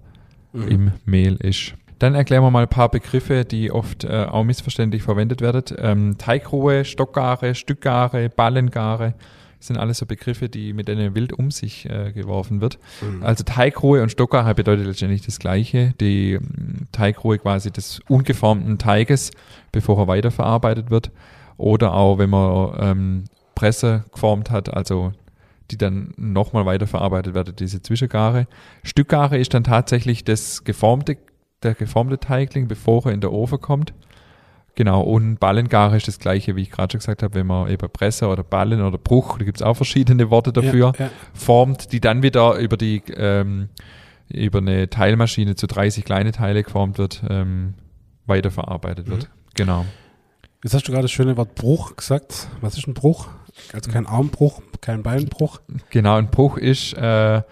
[0.52, 0.68] Mhm.
[0.68, 1.74] im Mehl ist.
[1.98, 5.62] Dann erklären wir mal ein paar Begriffe, die oft äh, auch missverständlich verwendet werden.
[5.78, 9.14] Ähm, Teigruhe, Stockgare, Stückgare, Ballengare
[9.60, 12.78] sind alles so Begriffe, die mit denen wild um sich äh, geworfen wird.
[13.02, 13.24] Mhm.
[13.24, 15.94] Also Teigruhe und Stockgare bedeutet letztendlich das Gleiche.
[16.00, 19.32] Die mm, Teigruhe quasi des ungeformten Teiges,
[19.72, 21.10] bevor er weiterverarbeitet wird.
[21.56, 25.12] Oder auch, wenn man ähm, Presse geformt hat, also
[25.70, 28.46] die dann nochmal weiterverarbeitet werden, diese Zwischengare.
[28.82, 31.18] Stückgare ist dann tatsächlich das geformte,
[31.62, 33.92] der geformte Teigling, bevor er in der Ofen kommt.
[34.76, 37.90] Genau, und Ballengare ist das gleiche, wie ich gerade schon gesagt habe, wenn man eben
[37.90, 41.10] Presse oder Ballen oder Bruch, da gibt es auch verschiedene Worte dafür, Ja, ja.
[41.34, 43.70] formt, die dann wieder über die ähm,
[44.28, 47.74] über eine Teilmaschine zu 30 kleine Teile geformt wird, ähm,
[48.26, 49.28] weiterverarbeitet wird.
[49.58, 49.84] Genau.
[50.62, 52.48] Jetzt hast du gerade das schöne Wort Bruch gesagt.
[52.60, 53.28] Was ist ein Bruch?
[53.72, 55.60] Also kein Armbruch, kein Beinbruch.
[55.90, 57.42] Genau, ein Bruch ist, äh,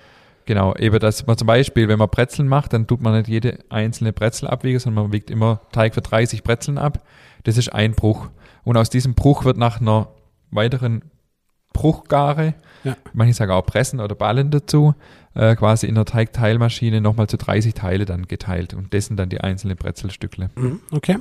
[0.44, 3.59] genau, eben, dass man zum Beispiel, wenn man Brezeln macht, dann tut man nicht jede
[3.70, 7.04] einzelne Brezel abwiegen, sondern man wiegt immer Teig für 30 Brezeln ab.
[7.42, 8.28] Das ist ein Bruch.
[8.62, 10.09] Und aus diesem Bruch wird nach einer
[10.52, 11.02] weiteren
[11.72, 12.54] Bruchgare,
[12.84, 12.96] Ja.
[13.12, 14.94] manche sagen auch Pressen oder Ballen dazu,
[15.34, 19.40] äh, quasi in der Teigteilmaschine nochmal zu 30 Teile dann geteilt und dessen dann die
[19.40, 20.50] einzelnen Brezelstückle.
[20.54, 21.18] Mhm, Okay.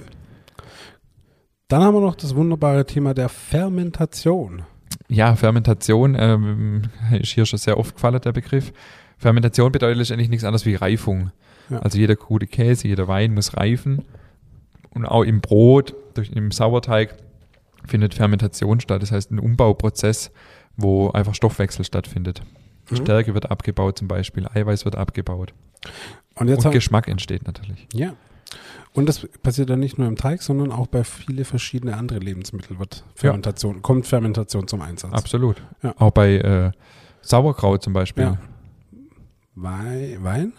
[1.67, 4.63] Dann haben wir noch das wunderbare Thema der Fermentation.
[5.07, 8.71] Ja, Fermentation ähm, ist hier schon sehr oft gefallen, der Begriff.
[9.17, 11.31] Fermentation bedeutet letztendlich nichts anderes wie Reifung.
[11.69, 11.79] Ja.
[11.79, 14.03] Also jeder gute Käse, jeder Wein muss reifen.
[14.91, 17.15] Und auch im Brot, durch, im Sauerteig
[17.85, 19.01] findet Fermentation statt.
[19.01, 20.31] Das heißt ein Umbauprozess,
[20.77, 22.41] wo einfach Stoffwechsel stattfindet.
[22.89, 22.95] Mhm.
[22.97, 25.53] Stärke wird abgebaut zum Beispiel, Eiweiß wird abgebaut.
[26.35, 27.87] Und jetzt Und Geschmack entsteht natürlich.
[27.93, 28.13] ja.
[28.95, 32.79] Und das passiert dann nicht nur im Teig, sondern auch bei viele verschiedene andere Lebensmittel
[32.79, 35.11] wird Fermentation, kommt Fermentation zum Einsatz.
[35.13, 35.61] Absolut.
[35.83, 35.93] Ja.
[35.99, 36.71] Auch bei äh,
[37.21, 38.23] Sauerkraut zum Beispiel.
[38.23, 38.37] Ja.
[39.55, 40.53] Wei- Wein?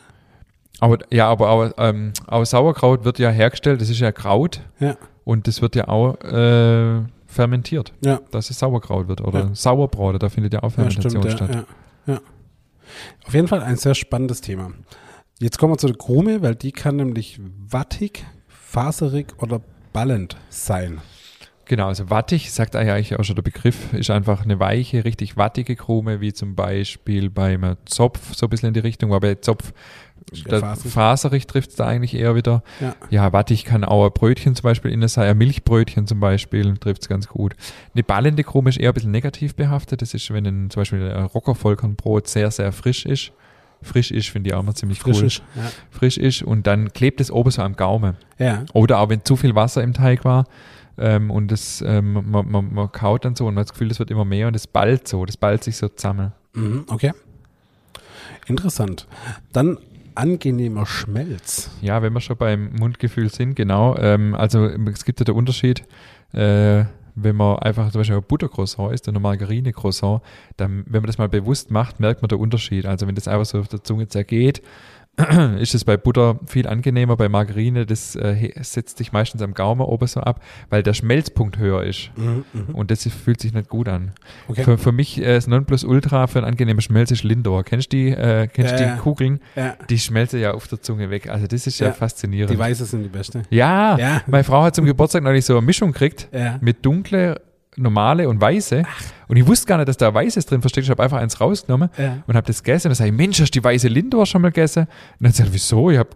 [0.80, 4.96] Aber ja, aber auch, ähm, auch Sauerkraut wird ja hergestellt, das ist ja Kraut Ja.
[5.24, 8.20] und das wird ja auch äh, fermentiert, Ja.
[8.30, 9.54] dass es Sauerkraut wird oder Ja.
[9.54, 11.66] Sauerbraut, da findet ja auch Ja, Fermentation stimmt, ja, statt.
[12.06, 12.20] ja, ja.
[13.26, 14.72] Auf jeden Fall ein sehr spannendes Thema.
[15.38, 19.60] Jetzt kommen wir zu der Krume, weil die kann nämlich wattig, faserig oder
[19.92, 21.02] ballend sein.
[21.66, 25.76] Genau, also wattig, sagt eigentlich auch schon der Begriff, ist einfach eine weiche, richtig wattige
[25.76, 29.74] Krume, wie zum Beispiel beim Zopf, so ein bisschen in die Richtung, aber bei Zopf,
[30.32, 30.92] faserig.
[30.92, 32.62] faserig trifft es da eigentlich eher wieder.
[32.80, 32.94] Ja.
[33.10, 37.02] Ja, wattig kann auch ein Brötchen zum Beispiel innen sein, ein Milchbrötchen zum Beispiel, trifft
[37.02, 37.54] es ganz gut.
[37.92, 41.10] Eine ballende Krume ist eher ein bisschen negativ behaftet, das ist, wenn ein, zum Beispiel
[41.10, 43.32] ein Rockervollkornbrot sehr, sehr frisch ist.
[43.86, 45.14] Frisch ist, finde ich auch mal ziemlich cool.
[45.14, 45.42] Frisch.
[45.90, 48.16] Frisch ist und dann klebt es oben so am Gaumen.
[48.38, 48.46] Ja.
[48.46, 48.64] ja.
[48.72, 50.44] Oder auch wenn zu viel Wasser im Teig war
[50.98, 53.88] ähm, und das, ähm, man, man, man kaut dann so und man hat das Gefühl,
[53.88, 56.32] das wird immer mehr und es ballt so, das ballt sich so zusammen.
[56.54, 57.12] Mhm, okay.
[58.46, 59.06] Interessant.
[59.52, 59.78] Dann
[60.14, 61.70] angenehmer Schmelz.
[61.82, 63.96] Ja, wenn wir schon beim Mundgefühl sind, genau.
[63.98, 65.84] Ähm, also es gibt ja den Unterschied,
[66.32, 66.84] äh,
[67.16, 70.22] wenn man einfach zum Beispiel ein Buttercroissant isst und ein Margarine-Croissant,
[70.56, 72.86] dann, wenn man das mal bewusst macht, merkt man den Unterschied.
[72.86, 74.62] Also wenn das einfach so auf der Zunge zergeht,
[75.58, 79.80] ist es bei Butter viel angenehmer, bei Margarine, das äh, setzt sich meistens am Gaumen
[79.80, 82.10] oben so ab, weil der Schmelzpunkt höher ist.
[82.16, 82.74] Mhm, mhm.
[82.74, 84.12] Und das fühlt sich nicht gut an.
[84.48, 84.64] Okay.
[84.64, 87.64] Für, für mich äh, das Nonplusultra für ein angenehmer Schmelz ist Lindor.
[87.64, 88.94] Kennst du die, äh, kennst Ja, ja.
[88.94, 89.40] die Kugeln?
[89.54, 89.74] Ja.
[89.88, 91.30] Die schmelzen ja auf der Zunge weg.
[91.30, 92.52] Also das ist ja, faszinierend.
[92.52, 93.42] Die Weiße sind die beste.
[93.50, 94.20] ja, Ja.
[94.26, 96.58] meine Frau hat zum Geburtstag neulich so eine Mischung gekriegt Ja.
[96.60, 97.40] mit dunkle,
[97.76, 98.82] normale und weiße.
[99.28, 100.86] Und ich wusste gar nicht, dass da weißes drin versteckt ist.
[100.88, 102.18] Ich habe einfach eins rausgenommen Ja.
[102.26, 102.86] und habe das gegessen.
[102.88, 104.82] Und dann sage ich, Mensch, hast du die weiße Lindor schon mal gegessen?
[104.84, 104.88] Und
[105.20, 105.90] dann sagt wieso?
[105.90, 106.08] Ich hab,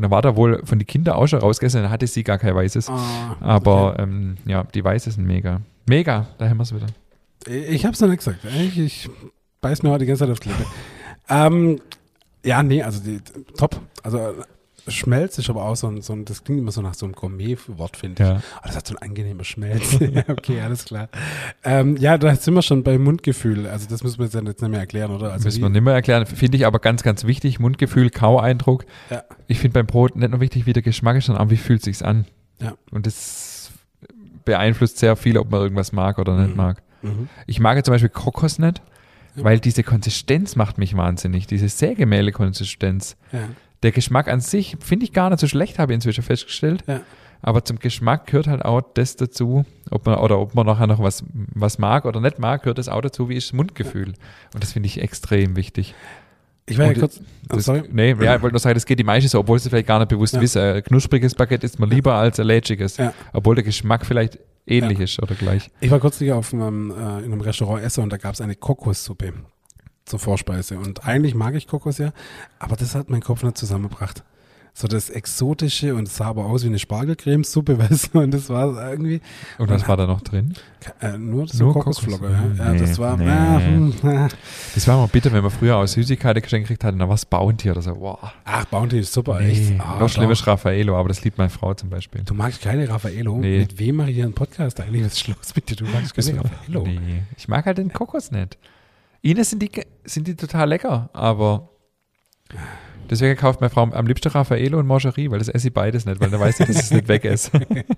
[0.00, 1.82] dann war da wohl von den Kindern auch schon rausgegessen.
[1.82, 2.88] Dann hatte sie gar kein weißes.
[2.90, 5.60] Ah, Aber ähm, ja, die weiße sind mega.
[5.88, 6.86] Mega, da haben wir es wieder.
[7.46, 7.64] okay.
[7.68, 8.38] Ich hab's noch nicht gesagt.
[8.44, 9.10] Ich, ich
[9.60, 10.66] beiß mir heute die ganze Zeit auf die Lippe.
[11.30, 11.80] ähm,
[12.44, 13.18] ja, nee, also die,
[13.56, 13.80] top.
[14.02, 14.34] Also
[14.90, 17.14] Schmelz ist aber auch so ein, so ein, das klingt immer so nach so einem
[17.14, 18.28] Gourmet-Wort, finde ich.
[18.28, 18.42] Ja.
[18.58, 19.98] Oh, das hat so ein angenehmer Schmelz.
[20.28, 21.08] okay, alles klar.
[21.64, 23.66] Ähm, ja, da sind wir schon bei Mundgefühl.
[23.66, 25.32] Also das müssen wir jetzt nicht mehr erklären, oder?
[25.32, 26.26] Also Müssen wir nicht mehr erklären.
[26.26, 27.58] Finde ich aber ganz, ganz wichtig.
[27.60, 28.84] Mundgefühl, Kaueindruck.
[29.10, 29.22] Ja.
[29.46, 31.82] Ich finde beim Brot nicht nur wichtig, wie der Geschmack ist, sondern auch, wie fühlt
[31.82, 32.26] sich's an.
[32.60, 32.74] Ja.
[32.90, 33.70] Und das
[34.44, 36.56] beeinflusst sehr viel, ob man irgendwas mag oder nicht Mhm.
[36.56, 36.82] mag.
[37.02, 37.28] Mhm.
[37.46, 38.80] Ich mag ja zum Beispiel Kokos nicht,
[39.36, 39.44] Ja.
[39.44, 41.46] weil diese Konsistenz macht mich wahnsinnig.
[41.46, 43.16] Diese Sägemehle-Konsistenz.
[43.32, 43.40] Ja.
[43.82, 46.82] Der Geschmack an sich finde ich gar nicht so schlecht, habe ich inzwischen festgestellt.
[46.86, 47.00] Ja.
[47.40, 50.98] Aber zum Geschmack gehört halt auch das dazu, ob man, oder ob man nachher noch
[51.00, 54.14] was, was mag oder nicht mag, gehört das auch dazu, wie ist das Mundgefühl.
[54.54, 55.94] Und das finde ich extrem wichtig.
[56.66, 57.20] Ich Und kurz.
[57.50, 57.84] Oh, Das, sorry.
[57.90, 60.00] Nee, ja, ich wollte nur sagen, das geht die meisten so, obwohl sie vielleicht gar
[60.00, 60.40] nicht bewusst Ja.
[60.40, 60.60] wissen.
[60.60, 62.96] Ein knuspriges Baguette isst man lieber als ein lätschiges.
[62.98, 63.14] Ja.
[63.32, 65.04] Obwohl der Geschmack vielleicht ähnlich Ja.
[65.04, 65.70] ist oder gleich.
[65.80, 68.54] Ich war kürzlich auf einem, äh, in einem Restaurant essen und da gab es eine
[68.56, 69.32] Kokossuppe
[70.08, 70.78] zur Vorspeise.
[70.78, 72.12] Und eigentlich mag ich Kokos ja,
[72.58, 74.22] aber das hat mein Kopf nicht zusammengebracht.
[74.74, 78.48] So das Exotische und es sah aber aus wie eine Spargelcremesuppe, weißt du, und das
[78.48, 79.20] war irgendwie
[79.58, 80.54] Und was war da noch drin?
[81.00, 82.28] äh, nur so Nur Kokosflocke.
[82.28, 82.58] Kokos.
[82.58, 83.24] Ja, ja Nee, das war, nee.
[83.24, 84.28] na, hm, na.
[84.76, 87.26] Das war immer bitter, wenn man früher aus Süßigkeiten geschenkt gekriegt hat, dann war es
[87.26, 87.98] Bounty oder so.
[87.98, 88.20] Wow.
[88.44, 89.68] ach, Bounty ist super, echt.
[89.70, 90.40] Nee, Ah, noch schlimmer doch.
[90.40, 92.22] ist Raffaello, aber das liebt meine Frau zum Beispiel.
[92.24, 93.36] Du magst keine Raffaello?
[93.38, 93.58] Nee.
[93.58, 95.04] Mit wem mache ich hier einen Podcast eigentlich?
[95.04, 95.74] Was ist los mit dir?
[95.74, 96.84] Du magst keine Raffaello?
[96.86, 98.56] Nee, ich mag halt den Kokos nicht.
[99.22, 99.70] Ihnen sind die,
[100.04, 101.70] sind die total lecker, aber
[103.10, 106.20] deswegen kauft meine Frau am liebsten Raffaello und Mangerie, weil das esse ich beides nicht,
[106.20, 107.50] weil dann weiß ich, dass es nicht weg esse.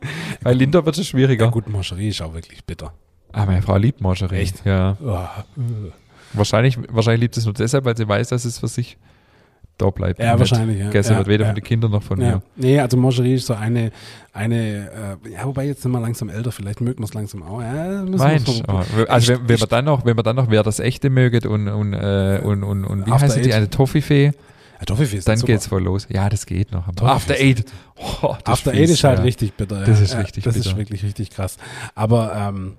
[0.43, 1.47] Bei Linder wird es schwieriger.
[1.47, 2.95] Ja gut, Mancherie ist auch wirklich bitter.
[3.33, 4.37] Ah, meine Frau liebt Mangerie.
[4.37, 4.64] Echt?
[4.64, 4.97] Ja.
[5.03, 5.29] Oh.
[6.33, 8.97] Wahrscheinlich, wahrscheinlich liebt es nur deshalb, weil sie weiß, dass es für sich
[9.81, 10.18] da bleibt.
[10.20, 10.87] Ja, nicht wahrscheinlich, ja.
[10.87, 11.49] Gegessen Ja, wird, weder ja.
[11.51, 12.26] von den Kindern noch von Ja.
[12.37, 12.43] mir.
[12.57, 13.91] Nee, also Mangerie ist so eine,
[14.33, 17.61] eine äh, ja, wobei jetzt sind wir langsam älter, vielleicht mögen wir es langsam auch.
[17.62, 18.62] Ja, Meinst du?
[19.09, 21.68] Also wenn, wenn man dann noch, wenn man dann noch wer das echte möget und,
[21.68, 23.55] und, äh, und, und, und wie After heißt die, Eight.
[23.55, 25.53] eine Toffifee, Ja, Toffifee ist dann super.
[25.53, 26.07] geht's voll los.
[26.11, 26.87] Ja, das geht noch.
[26.95, 27.64] Toffifee After ist- Eight.
[28.22, 29.24] Oh, After Eight ist halt ja.
[29.24, 29.85] richtig bitter.
[29.85, 30.78] Das ist richtig Das ist bitter.
[30.78, 31.57] wirklich richtig krass.
[31.95, 32.74] Aber ähm,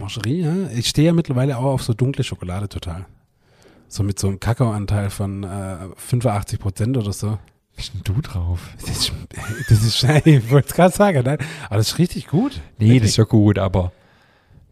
[0.00, 3.04] Mangerie, ja, ich stehe ja mittlerweile auch auf so dunkle Schokolade total.
[3.88, 7.32] So mit so einem Kakaoanteil von äh, 85 Prozent oder so.
[7.32, 8.60] Wie bist denn du drauf?
[8.80, 9.12] Das ist,
[9.68, 11.38] das ist ich wollte es gerade sagen, nein.
[11.66, 12.60] Aber das ist richtig gut.
[12.78, 13.92] Nee, das ist ja gut, aber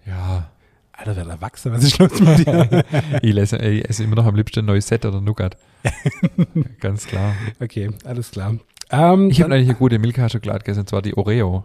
[0.07, 0.49] ja.
[0.97, 2.85] Alter, wer erwachsen, was ist los mit dir?
[3.23, 5.57] Ich esse, ich esse immer noch am liebsten Neusette oder Nougat.
[6.81, 7.35] Ganz klar.
[7.61, 8.59] okay, alles klar.
[8.91, 11.65] Ähm, Ich habe eigentlich eine gute Milka-Schokolade gegessen, und zwar die Oreo.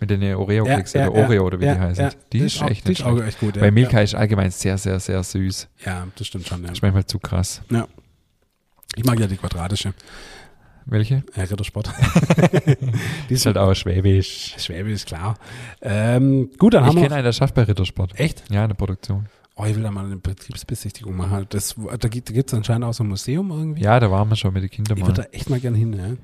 [0.00, 2.10] Mit den Oreo-Keks oder Oreo oder wie die heißen.
[2.32, 3.56] die ist auch, echt die nicht ist auch echt gut.
[3.56, 3.62] Ja.
[3.62, 5.68] Weil Milka ist allgemein sehr, sehr, sehr süß.
[5.84, 6.64] Ja, ja, das stimmt schon.
[6.64, 6.72] Ja.
[6.72, 7.62] Ist manchmal zu krass.
[8.94, 9.94] Ich mag ja die quadratische.
[10.88, 11.24] Welche?
[11.34, 11.90] Ja, Rittersport.
[13.28, 14.54] Die ist halt auch schwäbisch.
[14.56, 15.36] Schwäbisch, klar.
[15.82, 18.18] Ähm, gut, dann Ich haben wir kenne noch, einen, der schafft bei Rittersport.
[18.20, 18.44] Echt?
[18.50, 19.26] Ja, in der Produktion.
[19.56, 21.46] Oh, ich will da mal eine Betriebsbesichtigung machen.
[21.48, 23.82] Das, da gibt es anscheinend auch so ein Museum irgendwie.
[23.82, 25.08] Ja, da waren wir schon mit den Kindern Ich mal.
[25.08, 26.16] würde da echt mal gern hin, ja.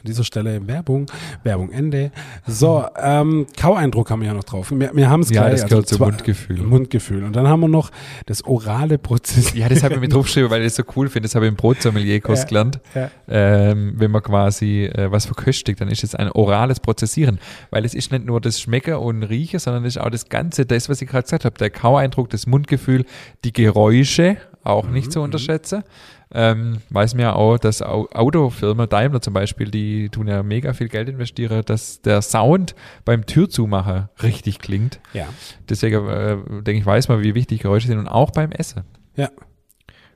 [0.00, 1.06] An dieser Stelle Werbung,
[1.44, 2.10] Werbung Ende.
[2.46, 4.70] So, ähm, Kaueindruck haben wir ja noch drauf.
[4.74, 5.60] Wir, wir haben es Ja, gleich.
[5.60, 6.56] das gehört zum zwei- Mundgefühl.
[6.62, 7.22] Mundgefühl.
[7.24, 7.90] Und dann haben wir noch
[8.24, 9.52] das orale Prozess.
[9.54, 11.26] Ja, das habe ich mir draufgeschrieben, weil ich das so cool finde.
[11.28, 12.80] Das habe ich im Brotsommelier-Kurs Ja, gelernt.
[12.94, 13.10] ja.
[13.28, 17.38] Ähm, wenn man quasi äh, was verköstigt, dann ist es ein orales Prozessieren.
[17.70, 20.64] Weil es ist nicht nur das Schmecken und Riechen, sondern es ist auch das Ganze,
[20.64, 21.58] das, was ich gerade gesagt habe.
[21.58, 23.04] Der Kaueindruck, das Mundgefühl,
[23.44, 25.82] die Geräusche, auch nicht Mhm, zu unterschätzen.
[26.32, 30.72] Ähm, weiß mir ja auch, dass Au- Autofirma Daimler zum Beispiel, die tun ja mega
[30.72, 35.00] viel Geld investieren, dass der Sound beim Türzumacher richtig klingt.
[35.12, 35.26] Ja.
[35.68, 38.84] Deswegen äh, denke ich, weiß man, wie wichtig Geräusche sind und auch beim Essen.
[39.16, 39.28] Ja.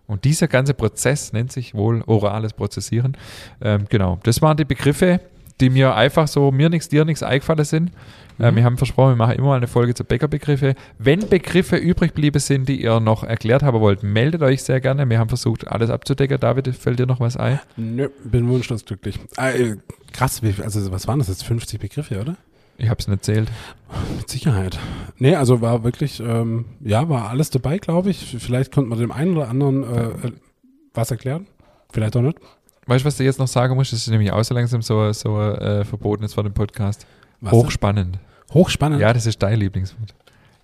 [0.07, 3.17] Und dieser ganze Prozess nennt sich wohl orales Prozessieren.
[3.61, 5.21] Ähm, genau, das waren die Begriffe,
[5.61, 7.91] die mir einfach so, mir nichts, dir nichts eingefallen sind.
[8.39, 8.57] Äh, Mhm.
[8.57, 10.75] wir haben versprochen, wir machen immer mal eine Folge zu Bäckerbegriffe.
[10.99, 15.09] Wenn Begriffe übrig geblieben sind, die ihr noch erklärt haben wollt, meldet euch sehr gerne.
[15.09, 16.39] Wir haben versucht, alles abzudecken.
[16.41, 17.61] David, fällt dir noch was ein?
[17.77, 19.19] Nö, bin wunschlos glücklich.
[19.37, 19.77] Äh,
[20.13, 21.45] krass, wie, also was waren das jetzt?
[21.45, 22.37] 50 Begriffe, oder?
[22.77, 23.49] Ich habe es nicht erzählt.
[24.17, 24.79] Mit Sicherheit.
[25.19, 28.37] Nee, also war wirklich, ähm, ja, war alles dabei, glaube ich.
[28.41, 30.33] Vielleicht konnte man dem einen oder anderen äh, äh,
[30.93, 31.47] was erklären.
[31.93, 32.39] Vielleicht auch nicht.
[32.87, 33.93] Weißt du, was du jetzt noch sagen musst?
[33.93, 37.07] Das ist nämlich auch so langsam so, so äh, verboten ist vor dem Podcast.
[37.45, 38.17] Was Hochspannend.
[38.17, 38.21] denn?
[38.55, 39.01] Hochspannend.
[39.01, 40.15] Ja, das ist dein Lieblingswort.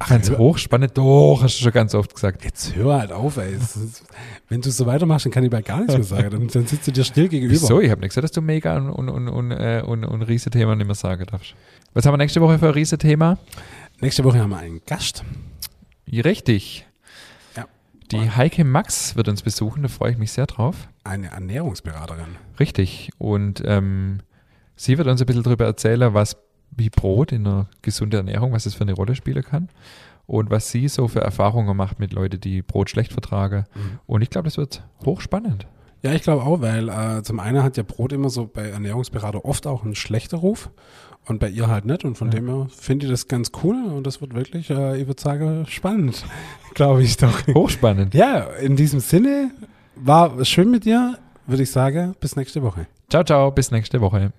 [0.03, 0.97] Ach, Ganz hochspannend.
[0.97, 2.43] Doch, hast du schon ganz oft gesagt.
[2.43, 3.53] Jetzt hör halt auf, ey.
[3.55, 4.03] Ist,
[4.49, 6.31] wenn du so weitermachst, dann kann ich bei gar nichts mehr sagen.
[6.31, 7.53] Dann, dann sitzt du dir still gegenüber.
[7.53, 7.81] Wieso?
[7.83, 10.74] Ich habe nicht gesagt, dass du mega und, und, und, und, äh, und, und Riesethema
[10.74, 11.55] nicht mehr sagen darfst.
[11.93, 13.37] Was haben wir nächste Woche für ein Riesethema?
[14.01, 15.22] Nächste Woche haben wir einen Gast.
[16.11, 16.87] Richtig.
[17.55, 17.66] Ja.
[18.11, 20.89] Die Heike Max wird uns besuchen, da freue ich mich sehr drauf.
[21.05, 22.37] Eine Ernährungsberaterin.
[22.59, 23.11] Richtig.
[23.18, 24.20] Und ähm,
[24.76, 26.37] sie wird uns ein bisschen darüber erzählen, was
[26.71, 29.68] wie Brot in einer gesunden Ernährung, was es für eine Rolle spielen kann.
[30.27, 33.64] Und was sie so für Erfahrungen macht mit Leuten, die Brot schlecht vertragen.
[33.75, 33.99] Mhm.
[34.07, 35.66] Und ich glaube, das wird hochspannend.
[36.03, 39.45] Ja, ich glaube auch, weil äh, zum einen hat ja Brot immer so bei Ernährungsberater
[39.45, 40.71] oft auch einen schlechten Ruf
[41.27, 42.05] und bei ihr halt nicht.
[42.05, 42.37] Und von Ja.
[42.37, 45.66] dem her finde ich das ganz cool und das wird wirklich, äh, ich würde sagen,
[45.66, 46.25] spannend,
[46.75, 47.47] glaube ich doch.
[47.49, 48.14] Hochspannend.
[48.14, 49.51] Ja, in diesem Sinne
[49.97, 52.87] war es schön mit dir, würde ich sagen, bis nächste Woche.
[53.11, 54.33] Ciao, ciao, bis nächste Woche.